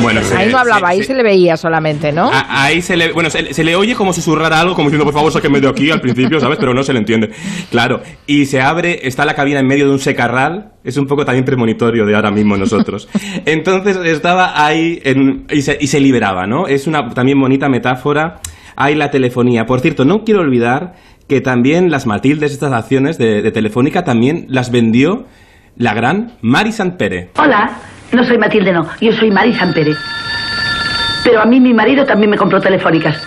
Bueno, 0.00 0.20
ahí 0.36 0.52
no 0.52 0.58
hablaba, 0.58 0.90
ahí 0.90 1.02
se 1.02 1.12
le 1.12 1.24
veía 1.24 1.56
solamente, 1.56 2.12
¿no? 2.12 2.30
ahí 2.32 2.80
se 2.82 2.96
le, 2.96 3.10
bueno, 3.10 3.30
se, 3.30 3.64
le 3.64 3.74
oye 3.74 3.96
como 3.96 4.12
susurrar 4.12 4.52
algo, 4.52 4.76
como 4.76 4.88
diciendo, 4.88 5.04
por 5.04 5.12
favor, 5.12 5.32
sáquenme 5.32 5.60
de 5.60 5.68
aquí 5.68 5.90
al 5.90 6.00
principio, 6.00 6.38
¿sabes? 6.38 6.56
Pero 6.60 6.72
no 6.72 6.84
se 6.84 6.92
le 6.92 7.00
entiende. 7.00 7.30
Claro. 7.72 8.00
Y 8.24 8.46
se 8.46 8.60
abre, 8.60 9.08
está 9.08 9.24
la 9.24 9.34
cabina 9.34 9.58
en 9.58 9.66
medio 9.66 9.86
de 9.86 9.92
un 9.92 9.98
secarral, 9.98 10.70
es 10.84 10.96
un 10.98 11.08
poco 11.08 11.24
también 11.24 11.44
premonitorio 11.44 12.06
de 12.06 12.14
ahora 12.14 12.30
mismo 12.30 12.56
nosotros. 12.56 13.08
Entonces 13.44 13.96
estaba 13.96 14.64
ahí 14.64 15.02
y, 15.50 15.62
se, 15.62 16.00
liberaba, 16.00 16.46
¿no? 16.46 16.68
Es 16.68 16.86
una 16.86 17.08
también 17.10 17.40
bonita 17.40 17.68
metáfora. 17.68 18.40
Hay 18.80 18.94
la 18.94 19.10
telefonía. 19.10 19.66
Por 19.66 19.80
cierto, 19.80 20.04
no 20.04 20.22
quiero 20.22 20.40
olvidar 20.40 20.94
que 21.28 21.40
también 21.40 21.90
las 21.90 22.06
Matildes, 22.06 22.52
estas 22.52 22.72
acciones 22.72 23.18
de, 23.18 23.42
de 23.42 23.50
Telefónica, 23.50 24.04
también 24.04 24.46
las 24.48 24.70
vendió 24.70 25.26
la 25.76 25.94
gran 25.94 26.34
Mari 26.42 26.70
Pere. 26.96 27.30
Hola. 27.36 27.72
No 28.12 28.22
soy 28.22 28.38
Matilde, 28.38 28.72
no. 28.72 28.86
Yo 29.00 29.12
soy 29.12 29.32
Mari 29.32 29.52
Pérez. 29.74 29.98
Pero 31.24 31.42
a 31.42 31.44
mí 31.44 31.58
mi 31.58 31.74
marido 31.74 32.06
también 32.06 32.30
me 32.30 32.36
compró 32.36 32.60
telefónicas. 32.60 33.20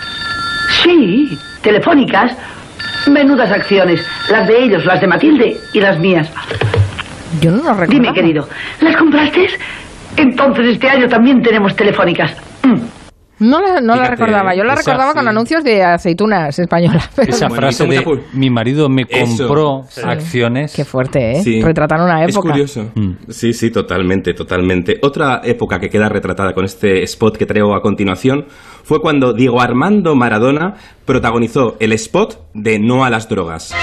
Sí, 0.82 1.38
telefónicas. 1.60 2.32
Menudas 3.10 3.52
acciones. 3.52 4.00
Las 4.30 4.48
de 4.48 4.64
ellos, 4.64 4.86
las 4.86 5.02
de 5.02 5.06
Matilde 5.06 5.56
y 5.74 5.80
las 5.80 5.98
mías. 5.98 6.32
Yo 7.42 7.50
no 7.50 7.58
lo 7.58 7.74
recuerdo. 7.74 7.92
Dime, 7.92 8.12
querido, 8.14 8.48
¿las 8.80 8.96
compraste? 8.96 9.48
Entonces 10.16 10.66
este 10.66 10.88
año 10.88 11.08
también 11.08 11.42
tenemos 11.42 11.76
telefónicas. 11.76 12.34
Mm. 12.62 13.01
No 13.42 13.60
la, 13.60 13.80
no 13.80 13.96
la 13.96 14.04
recordaba, 14.08 14.54
yo 14.54 14.62
la 14.62 14.76
recordaba 14.76 15.14
con 15.14 15.26
anuncios 15.26 15.64
de 15.64 15.82
aceitunas 15.82 16.56
españolas. 16.58 17.10
Esa 17.26 17.50
frase 17.50 17.86
de 17.86 18.04
mi 18.32 18.50
marido 18.50 18.88
me 18.88 19.04
compró 19.04 19.82
acciones. 20.04 20.72
Qué 20.74 20.84
fuerte, 20.84 21.32
¿eh? 21.32 21.42
Sí. 21.42 21.60
Retratar 21.60 22.00
una 22.00 22.22
época. 22.24 22.28
Es 22.28 22.52
curioso. 22.52 22.90
Mm. 22.94 23.30
Sí, 23.30 23.52
sí, 23.52 23.70
totalmente, 23.70 24.32
totalmente. 24.32 24.98
Otra 25.02 25.40
época 25.44 25.80
que 25.80 25.88
queda 25.88 26.08
retratada 26.08 26.52
con 26.52 26.64
este 26.64 27.02
spot 27.02 27.36
que 27.36 27.46
traigo 27.46 27.74
a 27.74 27.82
continuación 27.82 28.46
fue 28.84 29.00
cuando 29.00 29.32
Diego 29.32 29.60
Armando 29.60 30.14
Maradona 30.14 30.74
protagonizó 31.04 31.76
el 31.80 31.92
spot 31.94 32.38
de 32.54 32.78
No 32.78 33.04
a 33.04 33.10
las 33.10 33.28
drogas. 33.28 33.74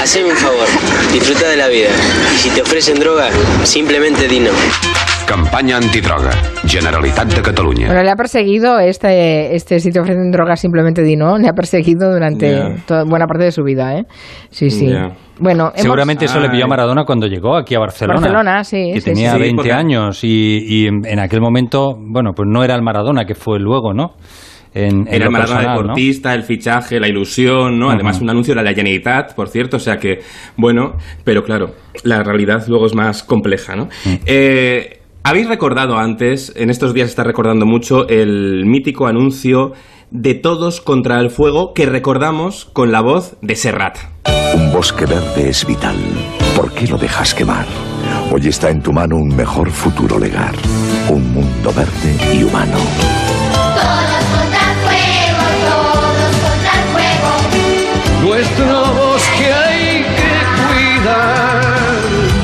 haceme 0.00 0.30
un 0.30 0.36
favor, 0.36 0.66
disfruta 1.12 1.48
de 1.48 1.56
la 1.56 1.66
vida. 1.68 1.88
Y 2.34 2.38
si 2.38 2.50
te 2.50 2.62
ofrecen 2.62 3.00
droga, 3.00 3.28
simplemente 3.64 4.28
di 4.28 4.38
no. 4.38 4.50
Campaña 5.26 5.76
antidroga. 5.78 6.30
Generalitat 6.66 7.32
de 7.34 7.42
Cataluña. 7.42 7.86
Bueno, 7.88 8.02
le 8.02 8.10
ha 8.10 8.14
perseguido 8.16 8.78
este, 8.78 9.54
este 9.56 9.80
si 9.80 9.90
te 9.90 9.98
ofrecen 10.00 10.30
drogas 10.30 10.60
simplemente 10.60 11.02
di 11.02 11.16
no, 11.16 11.36
le 11.36 11.48
ha 11.48 11.52
perseguido 11.52 12.12
durante 12.12 12.76
toda- 12.86 13.04
buena 13.04 13.26
parte 13.26 13.44
de 13.44 13.50
su 13.52 13.62
vida, 13.64 13.98
¿eh? 13.98 14.04
Sí, 14.50 14.70
sí. 14.70 14.86
Bueno, 15.38 15.64
hemos- 15.70 15.80
Seguramente 15.82 16.26
eso 16.26 16.38
le 16.40 16.48
pilló 16.48 16.64
a. 16.64 16.68
Maradona 16.68 17.04
cuando 17.04 17.26
llegó 17.26 17.56
aquí 17.56 17.74
a 17.74 17.80
Barcelona. 17.80 18.20
Barcelona, 18.20 18.64
sí, 18.64 18.90
Que 18.94 19.00
sí, 19.00 19.10
tenía 19.10 19.30
sí. 19.32 19.36
Sí, 19.36 19.42
20 19.42 19.56
porque- 19.56 19.72
años 19.72 20.22
y, 20.24 20.58
y 20.64 20.86
en, 20.86 21.04
en 21.04 21.18
aquel 21.18 21.40
momento, 21.40 21.94
bueno, 21.98 22.30
pues 22.34 22.46
no 22.50 22.62
era 22.64 22.74
el 22.74 22.82
Maradona 22.82 23.24
que 23.24 23.34
fue 23.34 23.58
luego, 23.58 23.92
¿no? 23.92 24.14
En, 24.74 25.08
en 25.08 25.08
Era 25.08 25.24
el 25.26 25.30
Maradona 25.30 25.56
personal, 25.58 25.74
¿no? 25.76 25.82
deportista, 25.82 26.34
el 26.34 26.42
fichaje, 26.42 27.00
la 27.00 27.08
ilusión, 27.08 27.78
¿no? 27.78 27.90
Además, 27.90 28.20
un 28.20 28.28
anuncio 28.28 28.54
de 28.54 28.62
la 28.62 28.74
Generalitat, 28.74 29.34
por 29.34 29.48
cierto, 29.48 29.78
o 29.78 29.80
sea 29.80 29.96
que, 29.96 30.18
bueno, 30.58 30.96
pero 31.24 31.42
claro, 31.42 31.70
la 32.04 32.22
realidad 32.22 32.62
luego 32.68 32.84
es 32.86 32.94
más 32.94 33.22
compleja, 33.22 33.74
¿no? 33.74 33.84
Mm. 33.86 34.14
Eh, 34.26 34.95
Habéis 35.28 35.48
recordado 35.48 35.98
antes, 35.98 36.52
en 36.54 36.70
estos 36.70 36.94
días 36.94 37.08
está 37.08 37.24
recordando 37.24 37.66
mucho, 37.66 38.06
el 38.08 38.64
mítico 38.64 39.08
anuncio 39.08 39.72
de 40.12 40.34
Todos 40.34 40.80
contra 40.80 41.18
el 41.18 41.30
Fuego 41.30 41.74
que 41.74 41.84
recordamos 41.84 42.66
con 42.66 42.92
la 42.92 43.00
voz 43.00 43.36
de 43.42 43.56
Serrat. 43.56 43.98
Un 44.54 44.72
bosque 44.72 45.04
verde 45.04 45.48
es 45.48 45.66
vital. 45.66 45.96
¿Por 46.54 46.72
qué 46.72 46.86
lo 46.86 46.96
dejas 46.96 47.34
quemar? 47.34 47.66
Hoy 48.30 48.46
está 48.46 48.70
en 48.70 48.80
tu 48.80 48.92
mano 48.92 49.16
un 49.16 49.34
mejor 49.34 49.68
futuro 49.72 50.16
legar. 50.16 50.54
Un 51.08 51.34
mundo 51.34 51.72
verde 51.72 52.16
y 52.32 52.44
humano. 52.44 52.78
Nuestro 58.22 58.80
bosque 58.94 59.52
hay 59.52 60.04
que 60.04 61.02
cuidar, 61.02 61.90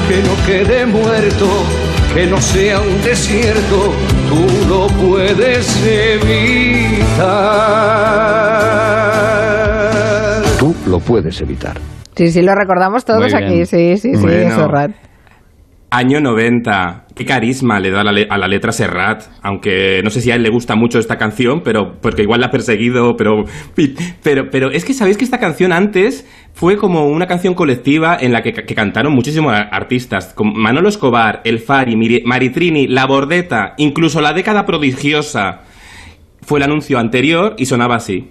que 0.09 0.23
no 0.29 0.47
quede 0.47 0.87
muerto, 0.87 1.47
que 2.14 2.26
no 2.26 2.40
sea 2.40 2.81
un 2.81 3.02
desierto, 3.02 3.92
tú 4.28 4.47
lo 4.69 4.87
puedes 4.88 5.83
evitar. 9.52 10.42
Tú 10.59 10.75
lo 10.87 10.99
puedes 11.00 11.40
evitar. 11.40 11.78
Sí, 12.16 12.31
sí, 12.31 12.42
lo 12.42 12.54
recordamos 12.54 13.04
todos 13.04 13.33
aquí, 13.35 13.64
sí, 13.66 13.97
sí, 13.97 14.14
sí, 14.14 14.21
Bueno. 14.21 14.54
Serrat. 14.57 14.90
Año 15.90 16.21
90. 16.21 17.07
Qué 17.14 17.26
carisma 17.26 17.78
le 17.78 17.90
da 17.90 18.00
a 18.00 18.04
la, 18.04 18.12
le- 18.12 18.26
a 18.31 18.38
la 18.38 18.49
letra 18.49 18.73
Serrat. 18.73 19.25
Aunque 19.42 20.00
no 20.02 20.09
sé 20.09 20.23
si 20.23 20.31
a 20.31 20.37
él 20.37 20.42
le 20.42 20.49
gusta 20.49 20.75
mucho 20.75 20.99
esta 20.99 21.19
canción, 21.19 21.61
pero 21.62 22.00
porque 22.00 22.23
igual 22.23 22.40
la 22.40 22.47
ha 22.47 22.50
perseguido, 22.50 23.14
pero, 23.16 23.45
pero, 24.23 24.49
pero 24.50 24.71
es 24.71 24.87
que 24.87 24.95
sabéis 24.95 25.19
que 25.19 25.25
esta 25.25 25.38
canción 25.38 25.71
antes 25.73 26.26
fue 26.54 26.76
como 26.76 27.06
una 27.06 27.26
canción 27.26 27.54
colectiva 27.54 28.16
en 28.21 28.32
la 28.32 28.42
que, 28.42 28.52
cantaron 28.52 29.12
muchísimos 29.12 29.54
artistas, 29.54 30.32
como 30.35 30.52
Manolo 30.52 30.88
Escobar, 30.88 31.40
El 31.44 31.59
Fari, 31.59 32.23
Maritrini, 32.25 32.87
La 32.87 33.06
Bordeta, 33.06 33.75
incluso 33.78 34.21
La 34.21 34.32
Década 34.32 34.66
Prodigiosa. 34.66 35.62
Fue 36.42 36.59
el 36.59 36.64
anuncio 36.64 36.99
anterior 36.99 37.54
y 37.59 37.66
sonaba 37.66 37.97
así. 37.97 38.30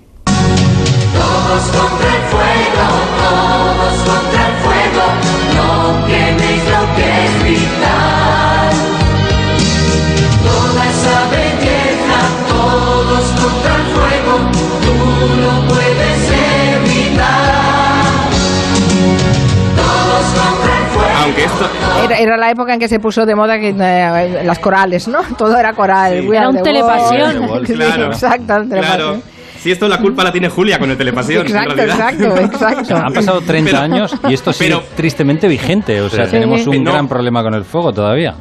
Era, 22.21 22.37
la 22.37 22.51
época 22.51 22.73
en 22.73 22.79
que 22.79 22.87
se 22.87 22.99
puso 22.99 23.25
de 23.25 23.35
moda 23.35 23.59
que, 23.59 23.69
eh, 23.77 24.41
las 24.43 24.59
corales, 24.59 25.07
¿no? 25.07 25.19
Todo 25.37 25.57
era 25.57 25.73
coral. 25.73 26.21
Sí. 26.21 26.27
Era 26.35 26.49
un 26.49 26.55
the 26.57 26.61
telepasión. 26.63 27.47
Claro. 27.65 28.05
exacto, 28.11 28.53
un 28.55 28.69
telepasión. 28.69 28.97
Claro. 28.97 29.21
Si 29.59 29.71
esto 29.71 29.87
la 29.87 29.99
culpa 29.99 30.23
la 30.23 30.31
tiene 30.31 30.49
Julia 30.49 30.79
con 30.79 30.89
el 30.89 30.97
telepasión. 30.97 31.45
en 31.45 31.55
Exacto, 31.55 32.37
exacto. 32.37 32.95
Han 33.05 33.13
pasado 33.13 33.41
30 33.41 33.69
Pero- 33.71 33.83
años 33.83 34.15
y 34.27 34.33
esto 34.33 34.51
sigue 34.53 34.71
pero- 34.71 34.83
tristemente 34.95 35.47
vigente. 35.47 36.01
O 36.01 36.09
sea, 36.09 36.25
Sí. 36.25 36.31
tenemos 36.31 36.65
un 36.65 36.83
No. 36.83 36.91
gran 36.91 37.07
problema 37.07 37.43
con 37.43 37.53
el 37.53 37.63
fuego 37.63 37.93
todavía. 37.93 38.33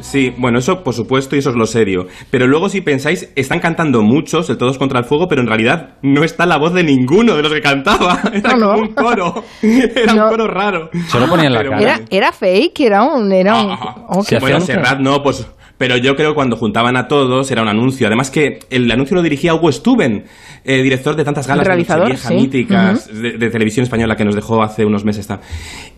Sí, 0.00 0.32
bueno, 0.36 0.58
eso 0.58 0.82
por 0.84 0.94
supuesto 0.94 1.36
y 1.36 1.38
eso 1.40 1.50
es 1.50 1.56
lo 1.56 1.66
serio. 1.66 2.06
Pero 2.30 2.46
luego 2.46 2.68
si 2.68 2.80
pensáis, 2.80 3.32
están 3.34 3.60
cantando 3.60 4.02
muchos, 4.02 4.48
el 4.50 4.58
Todos 4.58 4.78
contra 4.78 4.98
el 5.00 5.04
Fuego, 5.06 5.26
pero 5.28 5.40
en 5.40 5.48
realidad 5.48 5.94
no 6.02 6.22
está 6.22 6.46
la 6.46 6.58
voz 6.58 6.74
de 6.74 6.84
ninguno 6.84 7.34
de 7.34 7.42
los 7.42 7.52
que 7.52 7.60
cantaba. 7.62 8.20
Era 8.32 8.52
No, 8.52 8.56
no. 8.58 8.68
como 8.72 8.82
un 8.82 8.94
coro. 8.94 9.44
Era 9.62 10.14
No. 10.14 10.24
un 10.24 10.30
coro 10.30 10.46
raro. 10.46 10.90
Solo 11.08 11.26
ponían 11.28 11.52
la 11.52 11.58
Pero 11.60 11.70
cara. 11.70 11.82
Era, 11.82 12.00
era 12.10 12.32
fake, 12.32 12.80
era 12.80 13.02
un... 13.04 13.32
Era 13.32 13.56
un 13.62 14.24
qué 14.28 14.38
bueno, 14.38 14.56
fuerte. 14.60 14.72
Serrat 14.74 15.00
no, 15.00 15.22
pues... 15.22 15.46
Pero 15.78 15.96
yo 15.98 16.16
creo 16.16 16.30
que 16.30 16.34
cuando 16.36 16.56
juntaban 16.56 16.96
a 16.96 17.06
todos 17.06 17.50
era 17.50 17.60
un 17.62 17.68
anuncio. 17.68 18.06
Además 18.06 18.30
que 18.30 18.60
el 18.70 18.90
anuncio 18.90 19.14
lo 19.14 19.22
dirigía 19.22 19.54
Hugo 19.54 19.70
Stuben, 19.70 20.24
eh, 20.64 20.82
director 20.82 21.14
de 21.16 21.22
tantas 21.24 21.46
galas 21.46 21.64
de 21.64 21.68
Realizador, 21.68 22.08
Nochevieja 22.08 22.28
sí. 22.30 22.34
míticas 22.34 23.08
de, 23.12 23.32
de 23.32 23.50
televisión 23.50 23.84
española 23.84 24.16
que 24.16 24.24
nos 24.24 24.34
dejó 24.34 24.62
hace 24.62 24.84
unos 24.86 25.04
meses. 25.04 25.28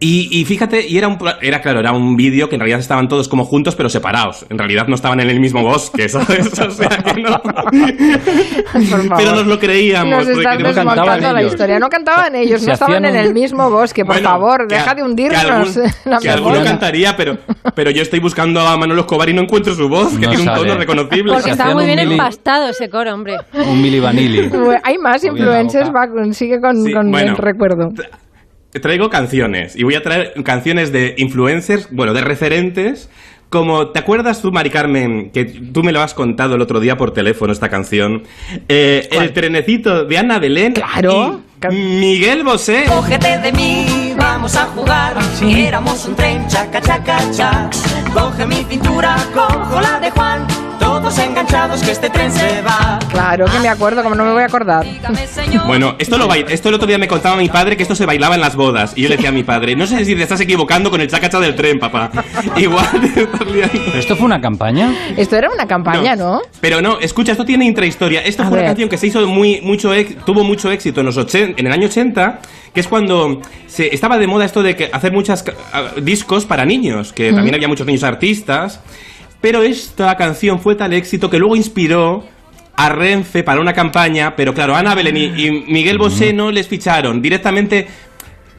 Y, 0.01 0.29
y 0.41 0.45
fíjate, 0.45 0.87
y 0.89 0.99
era, 0.99 1.07
un, 1.09 1.17
era 1.43 1.61
claro, 1.61 1.79
era 1.81 1.93
un 1.93 2.17
vídeo 2.17 2.49
que 2.49 2.57
en 2.57 2.61
realidad 2.61 2.81
estaban 2.81 3.09
todos 3.09 3.29
como 3.29 3.45
juntos 3.45 3.77
pero 3.77 3.89
separados. 3.89 4.47
En 4.51 4.59
realidad 4.59 4.87
no 4.89 4.95
estaban 4.97 5.21
en 5.21 5.31
el 5.31 5.39
mismo 5.39 5.63
bosque, 5.63 6.09
¿sabes? 6.09 6.59
O 6.59 6.71
sea 6.71 6.89
que 6.89 7.23
no. 7.23 7.41
Pero 9.17 9.33
nos 9.35 9.47
lo 9.47 9.59
creíamos. 9.59 10.11
Nos 10.27 10.27
porque 10.27 10.41
estás 10.41 10.59
no 10.85 10.85
cantaban 10.95 11.23
la 11.35 11.41
ellos. 11.41 11.53
historia. 11.53 11.79
No 11.79 11.89
cantaban 11.89 12.35
ellos, 12.35 12.61
Se 12.61 12.67
no 12.67 12.73
estaban 12.73 12.97
hacían 13.05 13.15
en 13.15 13.21
un- 13.21 13.27
el 13.29 13.35
mismo 13.35 13.71
bosque. 13.71 14.05
Por 14.05 14.15
Bueno, 14.17 14.29
favor, 14.31 14.67
deja 14.69 14.91
a- 14.91 14.95
de 14.95 15.03
hundirnos 15.03 15.41
Que, 15.45 15.51
algún- 15.51 15.93
la 16.05 16.19
que 16.19 16.31
alguno 16.31 16.65
cantaría, 16.65 17.17
pero, 17.17 17.39
pero 17.75 17.91
yo 17.91 18.03
estoy 18.03 18.21
buscando 18.21 18.61
a 18.61 18.77
Manolo 18.77 19.03
Escobar 19.03 19.29
y 19.29 19.35
no 19.35 19.43
encuentro 19.43 19.68
su 19.75 19.89
voz, 19.89 20.11
que 20.19 20.27
No 20.27 20.31
tiene 20.33 20.39
un 20.39 20.45
sale. 20.45 20.61
tono 20.61 20.75
reconocible. 20.79 21.33
Porque 21.33 21.51
está 21.51 21.75
muy 21.75 21.87
bien 21.87 21.99
mili- 21.99 22.13
empastado 22.13 22.69
ese 22.69 22.89
coro, 22.89 23.15
hombre. 23.15 23.37
Un 23.55 23.81
mili 23.83 24.01
vanilli. 24.01 24.49
Bueno, 24.49 24.81
Hay 24.85 24.99
más 24.99 25.23
influencers, 25.25 25.91
va, 25.91 26.07
sigue 26.33 26.61
con, 26.61 26.83
Sí, 26.85 26.93
con 26.93 27.11
bueno. 27.11 27.31
el 27.33 27.37
recuerdo. 27.37 27.91
Traigo 28.83 29.09
canciones 29.09 29.75
y 29.77 29.83
voy 29.83 29.95
a 29.95 30.03
traer 30.03 30.35
canciones 30.45 30.93
de 30.93 31.15
influencers, 31.19 31.89
bueno, 31.91 32.13
de 32.15 32.21
referentes. 32.21 33.11
Como, 33.49 33.89
¿te 33.93 33.99
acuerdas 33.99 34.43
tú, 34.43 34.53
Mari 34.53 34.69
Carmen, 34.69 35.31
que 35.33 35.47
tú 35.47 35.83
me 35.83 35.91
lo 35.91 36.03
has 36.03 36.13
contado 36.13 36.55
el 36.57 36.61
otro 36.61 36.81
día 36.81 36.99
por 36.99 37.13
teléfono, 37.15 37.51
esta 37.51 37.71
canción? 37.71 38.25
Eh, 38.69 39.09
el 39.11 39.33
trenecito 39.33 40.05
de 40.05 40.19
Ana 40.19 40.39
Belén 40.39 40.75
Claro. 40.75 41.41
Miguel 41.67 42.45
Bosé. 42.45 42.85
Cógete 42.87 43.39
de 43.39 43.53
mí, 43.53 44.15
vamos 44.17 44.55
a 44.55 44.67
jugar. 44.67 45.17
Éramos 45.43 46.07
un 46.07 46.15
tren, 46.15 46.47
chaca, 46.47 46.81
chaca, 46.81 47.19
cha. 47.33 47.69
Coge 48.15 48.47
mi 48.47 48.65
cintura, 48.65 49.17
cojo 49.35 49.81
la 49.81 49.99
de 49.99 50.11
Juan. 50.13 50.47
Todos 51.09 51.21
enganchados 51.21 51.83
que 51.83 51.91
este 51.93 52.11
tren 52.11 52.31
se 52.31 52.61
va. 52.61 52.99
Claro 53.11 53.47
que 53.47 53.59
me 53.61 53.71
acuerdo, 53.71 54.03
como 54.03 54.15
no 54.15 54.27
me 54.27 54.33
voy 54.33 54.43
a 54.43 54.45
acordar. 54.45 54.85
Bueno, 55.67 55.97
esto, 55.99 56.19
lo 56.19 56.33
esto 56.35 56.69
el 56.69 56.75
otro 56.75 56.87
día 56.87 56.99
me 56.99 57.09
contaba 57.09 57.37
mi 57.37 57.49
padre 57.49 57.77
que 57.77 57.83
esto 57.83 57.95
se 57.95 58.05
bailaba 58.07 58.35
en 58.35 58.41
las 58.41 58.57
bodas. 58.57 58.93
Y 58.97 59.03
yo 59.03 59.09
le 59.09 59.17
decía 59.17 59.31
a 59.31 59.33
mi 59.33 59.43
padre, 59.43 59.77
no 59.77 59.87
sé 59.87 60.05
si 60.05 60.15
te 60.15 60.23
estás 60.23 60.41
equivocando 60.41 60.91
con 60.91 61.01
el 61.01 61.09
chacacha 61.09 61.41
del 61.41 61.55
tren, 61.55 61.79
papá. 61.79 62.11
Igual 62.57 62.87
te 63.01 63.23
estás 63.23 63.47
liando. 63.47 63.81
¿Pero 63.87 63.99
esto 63.99 64.17
fue 64.17 64.27
una 64.27 64.41
campaña? 64.41 64.95
Esto 65.17 65.37
era 65.37 65.51
una 65.51 65.67
campaña, 65.67 66.17
¿no? 66.17 66.41
Pero 66.61 66.81
no, 66.81 66.99
escucha, 67.01 67.33
esto 67.33 67.45
tiene 67.45 67.65
intrahistoria. 67.65 68.21
Esto 68.21 68.43
A 68.43 68.47
fue 68.47 68.57
ver. 68.57 68.65
una 68.65 68.71
canción 68.71 68.89
que 68.89 68.99
se 68.99 69.07
hizo 69.07 69.27
muy, 69.27 69.61
mucho, 69.63 69.93
tuvo 70.27 70.45
mucho 70.45 70.71
éxito 70.71 71.01
en 71.01 71.07
los 71.07 71.35
en 71.35 71.67
el 71.67 71.73
año 71.73 71.87
80, 71.87 72.41
que 72.73 72.81
es 72.81 72.89
cuando 72.89 73.41
se 73.67 73.95
estaba 73.95 74.19
de 74.19 74.27
moda 74.27 74.45
esto 74.45 74.63
de 74.63 74.77
que 74.77 74.91
hacer 74.93 75.13
muchos 75.13 75.45
discos 76.03 76.45
para 76.45 76.65
niños, 76.65 77.13
que 77.13 77.33
también 77.33 77.55
había 77.55 77.69
muchos 77.69 77.87
niños 77.87 78.05
artistas. 78.05 78.81
Pero 79.41 79.63
esta 79.63 80.17
canción 80.17 80.61
fue 80.61 80.75
tal 80.75 80.93
éxito 80.93 81.31
que 81.31 81.39
luego 81.39 81.55
inspiró 81.57 82.25
a 82.75 82.89
Renfe 82.89 83.43
para 83.43 83.61
una 83.61 83.73
campaña, 83.73 84.37
pero 84.37 84.55
claro, 84.55 84.77
Ana 84.77 84.95
Belén 84.95 85.17
y, 85.17 85.25
y 85.25 85.51
Miguel 85.69 85.99
Bosé 85.99 86.33
no 86.33 86.51
les 86.51 86.69
ficharon. 86.69 87.21
Directamente 87.21 87.89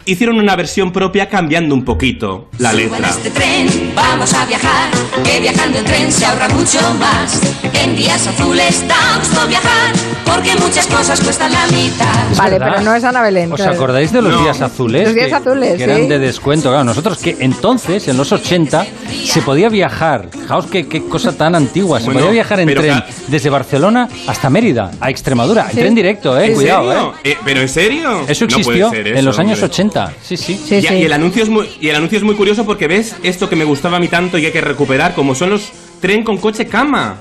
hicieron 0.06 0.40
una 0.40 0.56
versión 0.56 0.92
propia 0.92 1.30
cambiando 1.30 1.76
un 1.76 1.86
poquito 1.86 2.50
la 2.58 2.74
letra. 2.74 3.10
este 3.10 3.30
tren, 3.30 3.89
vamos 4.00 4.34
a 4.34 4.46
viajar, 4.46 4.90
que 5.24 5.40
viajando 5.40 5.78
en 5.80 5.86
tren 5.86 6.12
se 6.12 6.26
ahorra 6.26 6.48
mucho 6.50 6.80
más. 7.00 7.40
En 7.74 7.96
días 7.96 8.26
azules 8.28 8.86
da 8.88 8.96
gusto 9.20 9.48
viajar, 9.48 9.94
porque 10.26 10.54
muchas 10.56 10.86
cosas 10.88 11.20
cuestan 11.22 11.52
la 11.52 11.66
mitad. 11.68 12.06
Vale, 12.38 12.52
verdad. 12.60 12.68
pero 12.78 12.82
no 12.90 12.96
es 12.96 13.04
Ana 13.04 13.22
Belén. 13.22 13.52
¿Os 13.52 13.58
claro. 13.58 13.74
acordáis 13.74 14.12
de 14.12 14.22
los 14.22 14.34
No. 14.34 14.42
días 14.44 14.62
azules? 14.62 15.06
Los 15.06 15.14
días 15.16 15.28
que, 15.28 15.36
azules, 15.36 15.78
que 15.78 15.84
eran 15.84 15.98
sí. 16.02 16.08
de 16.08 16.20
descuento. 16.20 16.70
Claro, 16.70 16.84
nosotros 16.84 17.18
que 17.20 17.38
entonces, 17.40 18.08
en 18.08 18.18
los 18.18 18.32
80, 18.32 18.86
se 19.26 19.42
podía 19.42 19.70
viajar. 19.70 20.30
Fijaos 20.32 20.66
qué, 20.68 20.88
qué 20.88 21.04
cosa 21.06 21.36
tan 21.38 21.56
antigua. 21.56 22.00
Se 22.00 22.06
Bueno, 22.06 22.20
podía 22.22 22.32
viajar 22.34 22.60
en 22.62 22.74
tren 22.74 23.04
desde 23.28 23.50
Barcelona 23.50 24.08
hasta 24.28 24.50
Mérida, 24.50 24.92
a 25.00 25.10
Extremadura. 25.10 25.66
En 25.70 25.72
Sí. 25.72 25.78
tren 25.80 25.96
directo, 25.96 26.38
eh. 26.40 26.48
¿En 26.48 26.54
Cuidado, 26.56 26.92
serio? 26.92 27.14
eh. 27.24 27.32
Eh, 27.32 27.38
¿Pero 27.46 27.62
en 27.62 27.70
serio? 27.70 28.26
Eso 28.28 28.46
No 28.46 28.58
puede 28.64 28.80
existió 28.82 28.94
en 28.94 29.26
los 29.26 29.40
años 29.40 29.54
hombre. 29.60 29.66
80. 29.74 30.14
Sí, 30.22 30.38
sí. 30.38 30.60
Sí, 30.68 30.76
y, 30.76 30.82
sí. 30.82 30.94
y 30.96 31.04
el 31.04 31.14
anuncio 31.14 31.44
es 31.44 31.50
muy, 31.50 31.70
y 31.80 31.90
el 31.90 31.96
anuncio 31.96 32.18
es 32.18 32.24
muy 32.24 32.36
curioso 32.36 32.66
porque 32.66 32.88
ves 32.88 33.16
esto 33.24 33.50
que 33.50 33.56
me 33.56 33.64
gustaba 33.90 33.98
a 33.98 34.00
mí 34.00 34.08
tanto 34.08 34.38
y 34.38 34.46
hay 34.46 34.52
que 34.52 34.62
recuperar, 34.62 35.16
como 35.16 35.34
son 35.34 35.50
los 35.50 35.72
tren 36.00 36.24
con 36.24 36.38
coche 36.38 36.68
cama. 36.68 37.18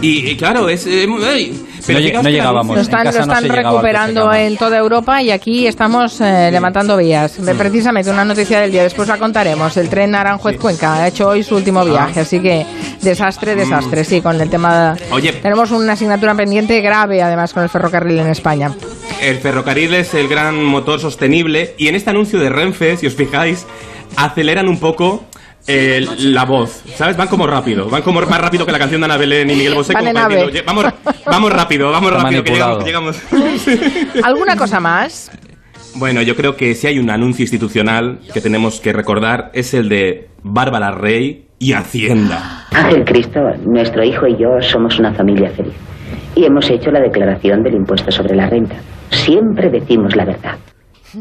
Y, 0.00 0.30
y 0.30 0.36
claro, 0.36 0.68
es... 0.68 0.86
eh, 0.86 1.06
pero 1.86 1.98
No 1.98 2.12
no 2.12 2.22
que 2.22 2.32
llegábamos. 2.32 2.76
Lo 2.76 2.82
están, 2.82 3.00
en 3.00 3.06
casa 3.06 3.20
lo 3.20 3.26
no 3.26 3.32
están 3.32 3.42
se 3.42 3.48
llegaba 3.48 3.68
al 3.68 3.74
recuperando 3.74 4.32
en 4.32 4.56
toda 4.56 4.78
Europa 4.78 5.22
y 5.22 5.30
aquí 5.30 5.66
estamos 5.66 6.20
eh, 6.20 6.50
levantando 6.52 6.96
vías. 6.96 7.38
Precisamente 7.58 8.10
una 8.10 8.24
noticia 8.24 8.60
del 8.60 8.70
día, 8.70 8.82
después 8.84 9.08
la 9.08 9.18
contaremos. 9.18 9.76
El 9.76 9.88
tren 9.88 10.14
Aranjuez-Cuenca 10.14 10.94
ha 10.94 11.08
hecho 11.08 11.28
hoy 11.28 11.42
su 11.42 11.56
último 11.56 11.84
viaje, 11.84 12.20
así 12.20 12.40
que 12.40 12.64
desastre, 13.02 13.56
desastre, 13.56 14.04
sí, 14.04 14.20
con 14.20 14.40
el 14.40 14.48
tema... 14.48 14.96
Oye. 15.10 15.32
Tenemos 15.32 15.70
una 15.70 15.94
asignatura 15.94 16.34
pendiente 16.34 16.80
grave, 16.80 17.22
además, 17.22 17.52
con 17.52 17.62
el 17.62 17.68
ferrocarril 17.68 18.18
en 18.20 18.28
España. 18.28 18.72
El 19.20 19.38
ferrocarril 19.38 19.94
es 19.94 20.14
el 20.14 20.28
gran 20.28 20.62
motor 20.62 21.00
sostenible 21.00 21.74
y 21.76 21.88
en 21.88 21.94
este 21.94 22.10
anuncio 22.10 22.38
de 22.38 22.48
Renfe, 22.48 22.96
si 22.96 23.06
os 23.06 23.14
fijáis, 23.14 23.66
aceleran 24.16 24.68
un 24.68 24.78
poco 24.78 25.24
eh, 25.70 26.06
la 26.18 26.44
voz, 26.44 26.82
¿sabes? 26.96 27.16
Van 27.16 27.28
como 27.28 27.46
rápido, 27.46 27.88
van 27.88 28.02
como 28.02 28.20
más 28.22 28.40
rápido 28.40 28.66
que 28.66 28.72
la 28.72 28.78
canción 28.78 29.00
de 29.00 29.04
Ana 29.04 29.16
Belén 29.16 29.48
y 29.50 29.54
Miguel 29.54 29.74
Bosé. 29.74 29.92
Van 29.92 30.02
como 30.02 30.10
en 30.10 30.14
para 30.14 30.26
ave. 30.26 30.34
diciendo, 30.46 30.72
"Oye, 30.72 30.82
vamos, 30.82 31.24
vamos 31.26 31.52
rápido, 31.52 31.90
vamos 31.90 32.10
Está 32.10 32.22
rápido, 32.22 32.42
que 32.44 32.52
llegamos, 32.52 32.78
que 32.78 32.84
llegamos. 32.84 33.22
¿Alguna 34.24 34.56
cosa 34.56 34.80
más? 34.80 35.30
Bueno, 35.96 36.22
yo 36.22 36.36
creo 36.36 36.56
que 36.56 36.74
si 36.74 36.86
hay 36.86 36.98
un 36.98 37.10
anuncio 37.10 37.42
institucional 37.42 38.20
que 38.32 38.40
tenemos 38.40 38.80
que 38.80 38.92
recordar 38.92 39.50
es 39.54 39.74
el 39.74 39.88
de 39.88 40.28
Bárbara 40.42 40.92
Rey 40.92 41.46
y 41.58 41.72
Hacienda. 41.72 42.66
Ángel 42.72 43.04
Cristo, 43.04 43.40
nuestro 43.66 44.04
hijo 44.04 44.26
y 44.26 44.32
yo 44.40 44.60
somos 44.60 44.98
una 44.98 45.12
familia 45.12 45.50
feliz. 45.50 45.74
Y 46.34 46.44
hemos 46.44 46.70
hecho 46.70 46.90
la 46.90 47.00
declaración 47.00 47.62
del 47.62 47.74
impuesto 47.74 48.10
sobre 48.10 48.34
la 48.36 48.48
renta. 48.48 48.76
Siempre 49.10 49.68
decimos 49.68 50.14
la 50.16 50.24
verdad. 50.24 50.58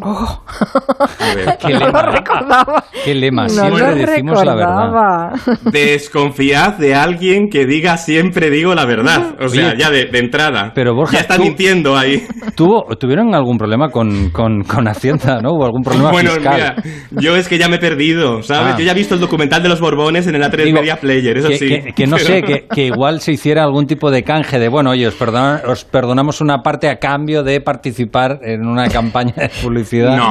Oh. 0.02 0.44
Qué 1.60 1.74
no 1.74 1.80
lema. 1.80 2.02
lo 2.04 2.12
recordaba. 2.12 2.84
Qué 3.04 3.16
lema, 3.16 3.44
No 3.44 3.50
siempre 3.50 3.80
lo 3.90 3.96
decimos 3.96 4.46
la 4.46 4.56
verdad. 4.56 4.86
recordaba. 4.86 5.34
Desconfiad 5.72 6.74
de 6.78 6.96
alguien 6.96 7.50
que 7.50 7.66
diga 7.66 7.98
siempre 7.98 8.50
digo 8.50 8.76
la 8.76 8.86
verdad. 8.86 9.36
O 9.40 9.48
sea, 9.50 9.70
Oye, 9.70 9.78
ya 9.80 9.90
de, 9.90 10.06
de 10.06 10.20
entrada. 10.20 10.72
Pero 10.76 10.94
Borja, 10.96 11.14
ya 11.14 11.20
está 11.22 11.36
tú- 11.38 11.44
mintiendo 11.44 11.98
ahí. 11.98 12.24
¿Tuvo, 12.56 12.86
¿Tuvieron 13.00 13.34
algún 13.34 13.58
problema 13.58 13.90
con, 13.90 14.30
con, 14.30 14.64
con 14.64 14.88
Hacienda, 14.88 15.40
no? 15.42 15.52
¿O 15.52 15.66
algún 15.66 15.82
problema 15.82 16.12
Bueno, 16.12 16.32
fiscal? 16.32 16.54
mira, 16.56 16.76
yo 17.22 17.36
es 17.36 17.48
que 17.48 17.58
ya 17.58 17.68
me 17.68 17.78
he 17.78 17.80
perdido, 17.80 18.42
¿sabes? 18.44 18.74
Ah. 18.76 18.78
Yo 18.78 18.86
ya 18.86 18.92
he 18.92 18.96
visto 18.96 19.16
el 19.16 19.22
documental 19.22 19.64
de 19.64 19.70
los 19.70 19.80
Borbones 19.82 20.28
en 20.28 20.36
el 20.36 20.44
A3 20.44 20.64
Digo, 20.66 20.80
Media 20.80 20.98
Player, 20.98 21.38
eso 21.38 21.48
que, 21.50 21.58
sí. 21.58 21.68
que- 21.68 21.94
que 21.94 22.08
no 22.08 22.18
Pero- 22.18 22.28
sé, 22.28 22.42
que, 22.44 22.68
que 22.74 22.86
igual 22.88 23.22
se 23.22 23.32
hiciera 23.32 23.64
algún 23.64 23.86
tipo 23.88 24.12
de 24.12 24.24
canje 24.24 24.60
de, 24.60 24.70
bueno, 24.70 24.92
oye, 24.92 25.08
os, 25.08 25.16
perdona- 25.20 25.62
os 25.68 25.86
perdonamos 25.86 26.42
una 26.42 26.60
parte 26.62 26.90
a 26.90 26.98
cambio 26.98 27.44
de 27.44 27.62
participar 27.62 28.40
en 28.44 28.66
una 28.68 28.88
campaña 28.90 29.34
de 29.36 29.50
publicidad. 29.64 29.79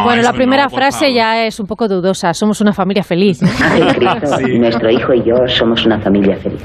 Bueno, 0.04 0.22
la 0.22 0.32
primera 0.32 0.68
frase 0.68 1.12
ya 1.12 1.44
es 1.46 1.58
un 1.60 1.66
poco 1.66 1.88
dudosa. 1.88 2.32
Somos 2.34 2.60
una 2.60 2.72
familia 2.72 3.02
feliz. 3.02 3.40
Cristo, 3.40 4.36
nuestro 4.58 4.90
hijo 4.90 5.14
y 5.14 5.22
yo 5.28 5.34
somos 5.46 5.84
una 5.86 6.00
familia 6.00 6.36
feliz. 6.36 6.62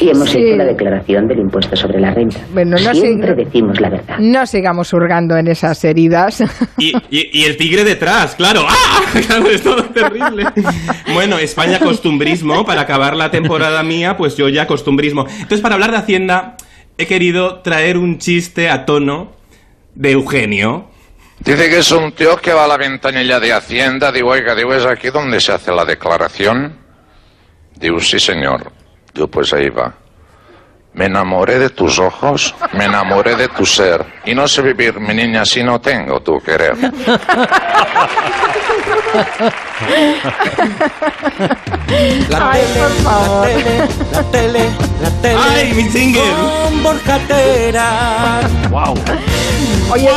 Y 0.00 0.08
hemos 0.10 0.30
Sí. 0.30 0.38
hecho 0.38 0.56
la 0.56 0.64
declaración 0.64 1.26
del 1.26 1.38
impuesto 1.40 1.76
sobre 1.76 2.00
la 2.00 2.12
renta. 2.12 2.38
Bueno, 2.52 2.76
no 2.82 2.94
Siempre 2.94 3.34
decimos 3.34 3.80
la 3.80 3.90
verdad. 3.90 4.16
No 4.18 4.46
sigamos 4.46 4.92
hurgando 4.92 5.36
en 5.36 5.48
esas 5.48 5.82
heridas. 5.84 6.42
Y, 6.78 6.92
y- 7.10 7.30
y 7.40 7.44
el 7.44 7.56
tigre 7.56 7.84
detrás, 7.84 8.34
claro. 8.34 8.60
¡Ah! 8.68 9.00
Claro, 9.26 9.48
es 9.48 9.62
todo 9.62 9.82
terrible. 9.84 10.44
Bueno, 11.14 11.38
España 11.38 11.78
costumbrismo. 11.78 12.64
Para 12.64 12.82
acabar 12.82 13.16
la 13.16 13.30
temporada 13.30 13.82
mía, 13.82 14.16
pues 14.16 14.36
yo 14.36 14.48
ya 14.48 14.66
costumbrismo. 14.66 15.24
Entonces, 15.28 15.60
para 15.60 15.74
hablar 15.74 15.90
de 15.90 15.96
Hacienda, 15.98 16.56
he 16.98 17.06
querido 17.06 17.60
traer 17.62 17.96
un 17.96 18.18
chiste 18.18 18.68
a 18.68 18.84
tono 18.84 19.32
de 19.94 20.12
Eugenio. 20.12 20.88
Dice 21.46 21.70
que 21.70 21.78
es 21.78 21.92
un 21.92 22.10
tío 22.10 22.36
que 22.38 22.52
va 22.52 22.64
a 22.64 22.66
la 22.66 22.76
ventanilla 22.76 23.38
de 23.38 23.52
Hacienda. 23.52 24.10
Digo, 24.10 24.30
oiga, 24.30 24.52
digo, 24.52 24.74
¿es 24.74 24.84
aquí 24.84 25.10
donde 25.10 25.40
se 25.40 25.52
hace 25.52 25.70
la 25.70 25.84
declaración? 25.84 26.76
Digo, 27.76 28.00
sí, 28.00 28.18
señor. 28.18 28.72
Digo, 29.14 29.28
pues 29.28 29.52
ahí 29.52 29.68
va. 29.68 29.94
Me 30.96 31.04
enamoré 31.04 31.58
de 31.58 31.68
tus 31.68 31.98
ojos, 31.98 32.54
me 32.72 32.86
enamoré 32.86 33.36
de 33.36 33.48
tu 33.48 33.66
ser. 33.66 34.02
Y 34.24 34.34
no 34.34 34.48
sé 34.48 34.62
vivir, 34.62 34.98
mi 34.98 35.12
niña, 35.12 35.44
si 35.44 35.62
no 35.62 35.78
tengo 35.78 36.20
tu 36.20 36.40
querer. 36.40 36.74
La 42.30 42.50
Ay, 42.50 42.62
tele, 42.62 42.80
por 42.80 42.90
favor. 43.02 43.46
la 43.46 43.52
tele, 43.52 43.78
la 44.12 44.22
tele, 44.30 44.70
la 45.02 45.10
tele. 45.20 45.40
¡Ay, 45.54 45.72
mi 45.74 45.84
single! 45.90 46.22
Con 46.64 46.82
Borja. 46.82 47.18
¡Wow! 48.70 48.94
Oye, 49.92 50.10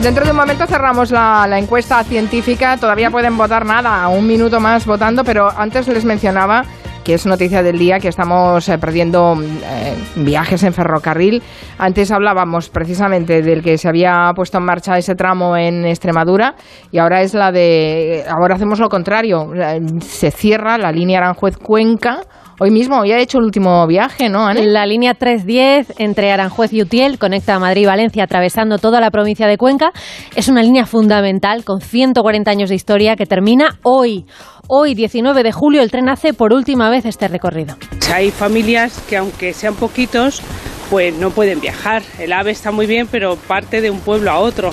dentro 0.00 0.24
de 0.24 0.30
un 0.32 0.36
momento 0.36 0.66
cerramos 0.66 1.12
la, 1.12 1.46
la 1.48 1.58
encuesta 1.58 2.02
científica. 2.02 2.76
Todavía 2.76 3.10
pueden 3.12 3.36
votar 3.36 3.64
nada, 3.64 4.08
un 4.08 4.26
minuto 4.26 4.58
más 4.58 4.84
votando, 4.86 5.22
pero 5.22 5.50
antes 5.56 5.86
les 5.86 6.04
mencionaba 6.04 6.64
que 7.04 7.14
es 7.14 7.26
noticia 7.26 7.62
del 7.62 7.78
día 7.78 7.98
que 7.98 8.08
estamos 8.08 8.68
eh, 8.68 8.78
perdiendo 8.78 9.34
eh, 9.40 9.94
viajes 10.16 10.62
en 10.62 10.72
ferrocarril. 10.72 11.42
Antes 11.78 12.10
hablábamos 12.10 12.68
precisamente 12.68 13.42
del 13.42 13.62
que 13.62 13.78
se 13.78 13.88
había 13.88 14.30
puesto 14.34 14.58
en 14.58 14.64
marcha 14.64 14.98
ese 14.98 15.14
tramo 15.14 15.56
en 15.56 15.84
Extremadura 15.84 16.54
y 16.90 16.98
ahora 16.98 17.22
es 17.22 17.34
la 17.34 17.52
de 17.52 18.24
ahora 18.28 18.54
hacemos 18.54 18.78
lo 18.80 18.88
contrario, 18.88 19.50
Eh, 19.54 19.80
se 20.00 20.30
cierra 20.30 20.78
la 20.78 20.92
línea 20.92 21.18
Aranjuez-Cuenca. 21.18 22.22
Hoy 22.58 22.70
mismo 22.70 22.96
había 22.96 23.18
hecho 23.18 23.38
el 23.38 23.44
último 23.44 23.86
viaje, 23.86 24.28
¿no, 24.28 24.46
Ane? 24.46 24.66
La 24.66 24.84
línea 24.84 25.14
310 25.14 25.94
entre 25.98 26.30
Aranjuez 26.30 26.72
y 26.74 26.82
Utiel 26.82 27.18
conecta 27.18 27.58
Madrid 27.58 27.82
y 27.82 27.86
Valencia 27.86 28.24
atravesando 28.24 28.76
toda 28.76 29.00
la 29.00 29.10
provincia 29.10 29.46
de 29.46 29.56
Cuenca. 29.56 29.92
Es 30.36 30.48
una 30.48 30.62
línea 30.62 30.84
fundamental 30.84 31.64
con 31.64 31.80
140 31.80 32.50
años 32.50 32.68
de 32.68 32.74
historia 32.74 33.16
que 33.16 33.24
termina 33.24 33.78
hoy. 33.82 34.26
Hoy, 34.72 34.94
19 34.94 35.42
de 35.42 35.50
julio, 35.50 35.82
el 35.82 35.90
tren 35.90 36.08
hace 36.08 36.32
por 36.32 36.52
última 36.52 36.90
vez 36.90 37.04
este 37.04 37.26
recorrido. 37.26 37.76
Hay 38.14 38.30
familias 38.30 39.02
que 39.08 39.16
aunque 39.16 39.52
sean 39.52 39.74
poquitos, 39.74 40.42
pues 40.90 41.12
no 41.12 41.30
pueden 41.30 41.60
viajar. 41.60 42.04
El 42.20 42.32
AVE 42.32 42.52
está 42.52 42.70
muy 42.70 42.86
bien, 42.86 43.08
pero 43.10 43.34
parte 43.34 43.80
de 43.80 43.90
un 43.90 43.98
pueblo 43.98 44.30
a 44.30 44.38
otro. 44.38 44.72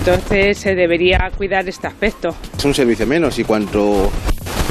Entonces 0.00 0.58
se 0.58 0.74
debería 0.74 1.30
cuidar 1.38 1.66
este 1.66 1.86
aspecto. 1.86 2.34
Es 2.58 2.66
un 2.66 2.74
servicio 2.74 3.06
menos 3.06 3.38
y 3.38 3.44
cuanto 3.44 4.12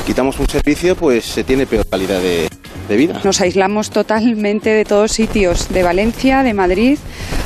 quitamos 0.06 0.40
un 0.40 0.48
servicio, 0.48 0.96
pues 0.96 1.26
se 1.26 1.44
tiene 1.44 1.66
peor 1.66 1.90
calidad 1.90 2.22
de, 2.22 2.48
de 2.88 2.96
vida. 2.96 3.22
Nos 3.24 3.42
aislamos 3.42 3.90
totalmente 3.90 4.70
de 4.70 4.86
todos 4.86 5.14
sitios, 5.14 5.70
de 5.70 5.82
Valencia, 5.82 6.44
de 6.44 6.54
Madrid, 6.54 7.00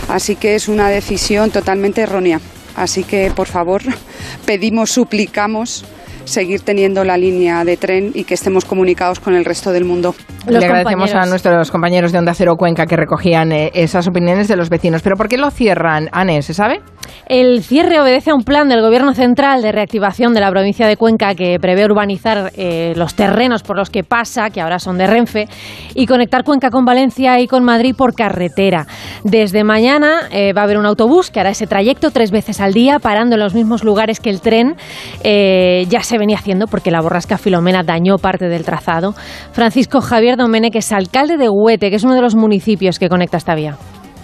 así 0.10 0.36
que 0.36 0.56
es 0.56 0.68
una 0.68 0.90
decisión 0.90 1.52
totalmente 1.52 2.02
errónea. 2.02 2.42
Así 2.76 3.06
que, 3.06 3.32
por 3.34 3.48
favor, 3.48 3.82
pedimos, 4.46 4.92
suplicamos 4.92 5.86
seguir 6.28 6.62
teniendo 6.62 7.04
la 7.04 7.18
línea 7.18 7.64
de 7.66 7.78
tren 7.78 8.12
y 8.14 8.24
que 8.24 8.34
estemos 8.34 8.66
comunicados 8.66 9.20
con 9.20 9.36
el 9.36 9.46
resto 9.46 9.72
del 9.72 9.86
mundo. 9.86 10.16
Le 10.48 10.58
agradecemos 10.58 11.14
a 11.14 11.26
nuestros 11.26 11.72
compañeros 11.72 12.12
de 12.12 12.20
Onda 12.20 12.34
Cero 12.34 12.56
Cuenca 12.56 12.86
que 12.86 12.96
recogían 12.96 13.52
eh, 13.52 13.72
esas 13.74 14.08
opiniones 14.08 14.48
de 14.48 14.56
los 14.56 14.70
vecinos. 14.70 15.02
¿Pero 15.02 15.16
por 15.18 15.28
qué 15.28 15.38
lo 15.38 15.52
cierran, 15.52 16.10
Ane? 16.12 16.42
¿Se 16.42 16.54
sabe? 16.54 16.82
El 17.28 17.64
cierre 17.64 18.00
obedece 18.00 18.32
a 18.32 18.36
un 18.36 18.44
plan 18.44 18.70
del 18.70 18.82
Gobierno 18.82 19.14
Central 19.14 19.62
de 19.62 19.72
reactivación 19.72 20.34
de 20.34 20.40
la 20.40 20.50
provincia 20.50 20.88
de 20.88 20.98
Cuenca 20.98 21.36
que 21.36 21.58
prevé 21.60 21.86
urbanizar 21.86 22.52
eh, 22.56 22.94
los 22.96 23.16
terrenos 23.16 23.64
por 23.64 23.78
los 23.78 23.90
que 23.90 24.04
pasa, 24.04 24.50
que 24.50 24.62
ahora 24.62 24.80
son 24.80 24.98
de 24.98 25.08
Renfe, 25.08 25.48
y 25.94 26.06
conectar 26.06 26.44
Cuenca 26.44 26.70
con 26.70 26.86
Valencia 26.86 27.40
y 27.40 27.48
con 27.48 27.64
Madrid 27.64 27.96
por 27.98 28.14
carretera. 28.14 28.88
Desde 29.24 29.64
mañana 29.64 30.22
eh, 30.32 30.54
va 30.54 30.62
a 30.62 30.64
haber 30.64 30.78
un 30.78 30.86
autobús 30.86 31.32
que 31.32 31.40
hará 31.40 31.50
ese 31.50 31.68
trayecto 31.68 32.12
tres 32.12 32.32
veces 32.32 32.62
al 32.62 32.74
día, 32.74 33.00
parando 33.00 33.36
en 33.36 33.42
los 33.42 33.54
mismos 33.54 33.84
lugares 33.84 34.20
que 34.20 34.30
el 34.30 34.42
tren 34.42 34.76
eh, 35.24 35.86
ya 35.90 36.02
se 36.02 36.18
venía 36.18 36.38
haciendo 36.38 36.68
porque 36.68 36.92
la 36.92 37.02
borrasca 37.02 37.38
Filomena 37.38 37.84
dañó 37.84 38.18
parte 38.18 38.48
del 38.48 38.64
trazado. 38.64 39.14
Francisco 39.52 40.02
Javier 40.02 40.38
Domenech 40.38 40.76
es 40.76 40.92
alcalde 40.92 41.38
de 41.38 41.50
Huete, 41.50 41.90
que 41.90 41.96
es 41.98 42.04
uno 42.04 42.16
de 42.16 42.22
los 42.22 42.36
municipios 42.36 43.00
que 43.00 43.10
conecta 43.10 43.38
esta 43.38 43.56
vía. 43.56 43.78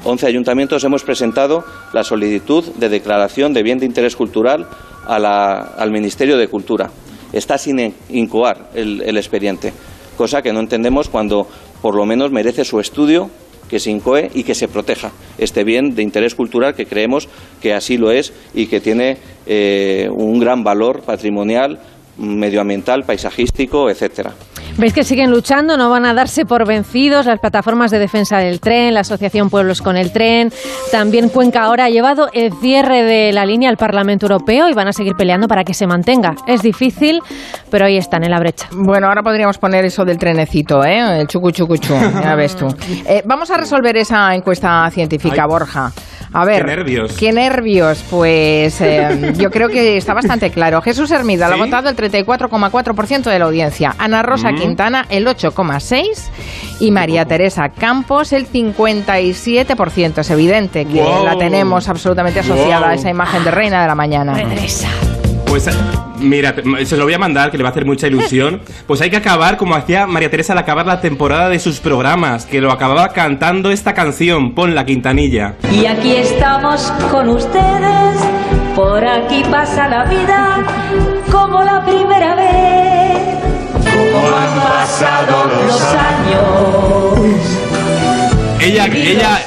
11 0.03 0.27
ayuntamientos 0.27 0.83
hemos 0.83 1.03
presentado 1.03 1.63
la 1.93 2.03
solicitud 2.03 2.63
de 2.75 2.89
declaración 2.89 3.53
de 3.53 3.63
bien 3.63 3.79
de 3.79 3.85
interés 3.85 4.15
cultural 4.15 4.67
al 5.07 5.91
Ministerio 5.91 6.37
de 6.37 6.47
Cultura. 6.47 6.89
Está 7.31 7.57
sin 7.57 7.79
in- 7.79 7.93
incoar 8.09 8.69
el, 8.75 9.01
el 9.01 9.17
expediente, 9.17 9.73
cosa 10.17 10.41
que 10.41 10.53
no 10.53 10.59
entendemos 10.59 11.09
cuando 11.09 11.47
por 11.81 11.95
lo 11.95 12.05
menos 12.05 12.31
merece 12.31 12.63
su 12.65 12.79
estudio, 12.79 13.29
que 13.69 13.79
se 13.79 13.91
incoe 13.91 14.29
y 14.33 14.43
que 14.43 14.53
se 14.55 14.67
proteja 14.67 15.11
este 15.37 15.63
bien 15.63 15.95
de 15.95 16.03
interés 16.03 16.35
cultural 16.35 16.75
que 16.75 16.85
creemos 16.85 17.27
que 17.61 17.73
así 17.73 17.97
lo 17.97 18.11
es 18.11 18.33
y 18.53 18.67
que 18.67 18.81
tiene 18.81 19.17
eh, 19.47 20.07
un 20.13 20.37
gran 20.39 20.63
valor 20.63 21.01
patrimonial, 21.01 21.79
medioambiental, 22.17 23.03
paisajístico, 23.03 23.89
etcétera. 23.89 24.33
¿Veis 24.77 24.91
que 24.91 25.03
siguen 25.03 25.29
luchando? 25.29 25.77
No 25.77 25.89
van 25.89 26.05
a 26.05 26.13
darse 26.15 26.45
por 26.45 26.65
vencidos 26.65 27.27
las 27.27 27.39
plataformas 27.39 27.91
de 27.91 27.99
defensa 27.99 28.39
del 28.39 28.59
tren, 28.59 28.95
la 28.95 29.01
Asociación 29.01 29.51
Pueblos 29.51 29.81
con 29.81 29.97
el 29.97 30.11
Tren. 30.11 30.51
También 30.91 31.29
Cuenca 31.29 31.63
ahora 31.63 31.85
ha 31.85 31.89
llevado 31.89 32.29
el 32.33 32.51
cierre 32.53 33.03
de 33.03 33.31
la 33.31 33.45
línea 33.45 33.69
al 33.69 33.77
Parlamento 33.77 34.25
Europeo 34.25 34.69
y 34.69 34.73
van 34.73 34.87
a 34.87 34.93
seguir 34.93 35.13
peleando 35.13 35.47
para 35.47 35.63
que 35.63 35.75
se 35.75 35.85
mantenga. 35.85 36.35
Es 36.47 36.63
difícil, 36.63 37.21
pero 37.69 37.85
ahí 37.85 37.97
están 37.97 38.23
en 38.23 38.31
la 38.31 38.39
brecha. 38.39 38.67
Bueno, 38.71 39.07
ahora 39.07 39.21
podríamos 39.21 39.59
poner 39.59 39.85
eso 39.85 40.05
del 40.05 40.17
trenecito, 40.17 40.83
¿eh? 40.83 41.21
El 41.21 41.27
chucu 41.27 41.51
chucu 41.51 41.77
chu, 41.77 41.93
ya 41.93 42.35
ves 42.35 42.55
tú. 42.55 42.67
Eh, 43.05 43.21
vamos 43.25 43.51
a 43.51 43.57
resolver 43.57 43.97
esa 43.97 44.33
encuesta 44.33 44.89
científica, 44.91 45.45
Borja. 45.45 45.91
A 46.33 46.45
ver, 46.45 46.63
Qué 46.65 46.75
nervios. 46.75 47.13
Qué 47.13 47.31
nervios. 47.31 48.03
Pues 48.09 48.81
eh, 48.81 49.33
yo 49.37 49.49
creo 49.51 49.69
que 49.69 49.97
está 49.97 50.13
bastante 50.13 50.49
claro. 50.49 50.81
Jesús 50.81 51.11
Hermida 51.11 51.47
lo 51.47 51.53
ha 51.55 51.57
¿Sí? 51.57 51.63
votado 51.63 51.89
el 51.89 51.95
34,4% 51.95 53.23
de 53.29 53.39
la 53.39 53.45
audiencia. 53.45 53.95
Ana 53.97 54.23
Rosa 54.23 54.51
Mm. 54.51 54.55
Quintana 54.55 55.05
el 55.09 55.27
8,6% 55.27 56.29
y 56.79 56.91
María 56.91 57.25
Teresa 57.25 57.69
Campos 57.69 58.33
el 58.33 58.47
57%. 58.47 60.19
Es 60.21 60.29
evidente 60.31 60.85
que 60.85 61.01
Wow. 61.01 61.25
la 61.25 61.37
tenemos 61.37 61.87
absolutamente 61.89 62.39
asociada 62.39 62.79
Wow. 62.79 62.89
a 62.89 62.93
esa 62.95 63.09
imagen 63.09 63.43
de 63.43 63.51
reina 63.51 63.81
de 63.81 63.87
la 63.87 63.95
mañana. 63.95 64.33
Pues 65.53 65.69
mira, 66.17 66.55
se 66.83 66.97
lo 66.97 67.03
voy 67.03 67.13
a 67.13 67.19
mandar, 67.19 67.51
que 67.51 67.57
le 67.57 67.63
va 67.63 67.69
a 67.69 67.71
hacer 67.73 67.85
mucha 67.85 68.07
ilusión. 68.07 68.61
Pues 68.87 69.01
hay 69.01 69.11
que 69.11 69.17
acabar 69.17 69.55
como 69.55 69.75
hacía 69.75 70.07
María 70.07 70.31
Teresa 70.31 70.53
al 70.53 70.59
acabar 70.59 70.87
la 70.87 70.99
temporada 70.99 71.47
de 71.47 71.59
sus 71.59 71.79
programas, 71.79 72.47
que 72.47 72.59
lo 72.59 72.71
acababa 72.71 73.09
cantando 73.09 73.69
esta 73.69 73.93
canción, 73.93 74.55
Pon 74.55 74.73
la 74.73 74.83
Quintanilla. 74.83 75.53
Y 75.71 75.85
aquí 75.85 76.15
estamos 76.15 76.91
con 77.11 77.29
ustedes, 77.29 78.17
por 78.75 79.05
aquí 79.05 79.43
pasa 79.51 79.87
la 79.87 80.05
vida 80.05 80.65
como 81.31 81.61
la 81.61 81.85
primera 81.85 82.33
vez. 82.33 83.37
Como 83.93 84.35
han 84.35 84.59
pasado 84.59 85.51
los 85.67 85.81
años. 85.83 87.43
Ella, 88.59 88.87
ella, 88.87 89.39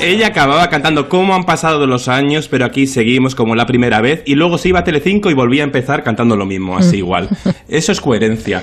ella 0.00 0.28
acababa 0.28 0.68
cantando 0.68 1.08
cómo 1.08 1.34
han 1.34 1.44
pasado 1.44 1.86
los 1.86 2.08
años, 2.08 2.48
pero 2.48 2.64
aquí 2.64 2.86
seguimos 2.86 3.34
como 3.34 3.54
la 3.54 3.66
primera 3.66 4.00
vez. 4.00 4.22
Y 4.26 4.34
luego 4.34 4.58
se 4.58 4.68
iba 4.68 4.80
a 4.80 4.84
Telecinco 4.84 5.30
y 5.30 5.34
volvía 5.34 5.62
a 5.62 5.66
empezar 5.66 6.02
cantando 6.02 6.36
lo 6.36 6.46
mismo, 6.46 6.76
así 6.76 6.98
igual. 6.98 7.28
Eso 7.68 7.92
es 7.92 8.00
coherencia. 8.00 8.62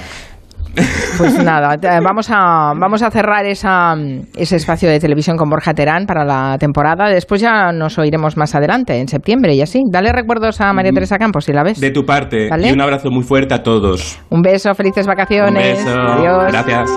Pues 1.19 1.37
nada, 1.43 1.77
te- 1.77 1.87
vamos 2.03 2.27
a, 2.31 2.73
vamos 2.75 3.03
a 3.03 3.11
cerrar 3.11 3.45
esa, 3.45 3.93
ese 4.35 4.55
espacio 4.55 4.89
de 4.89 4.99
televisión 4.99 5.37
con 5.37 5.47
Borja 5.49 5.73
Terán 5.73 6.05
para 6.07 6.25
la 6.25 6.57
temporada. 6.57 7.09
Después 7.09 7.41
ya 7.41 7.71
nos 7.71 7.99
oiremos 7.99 8.37
más 8.37 8.55
adelante, 8.55 8.99
en 8.99 9.07
septiembre 9.07 9.53
y 9.53 9.61
así. 9.61 9.81
Dale 9.91 10.11
recuerdos 10.11 10.61
a 10.61 10.73
María 10.73 10.91
Teresa 10.91 11.17
Campos 11.19 11.45
si 11.45 11.53
la 11.53 11.63
ves. 11.63 11.79
De 11.79 11.91
tu 11.91 12.05
parte. 12.05 12.49
¿Vale? 12.49 12.69
Y 12.69 12.71
un 12.71 12.81
abrazo 12.81 13.11
muy 13.11 13.23
fuerte 13.23 13.53
a 13.53 13.61
todos. 13.61 14.19
Un 14.29 14.41
beso, 14.41 14.73
felices 14.73 15.05
vacaciones. 15.05 15.79
Un 15.79 15.85
beso. 15.85 15.99
Adiós. 15.99 16.51
Gracias. 16.51 16.89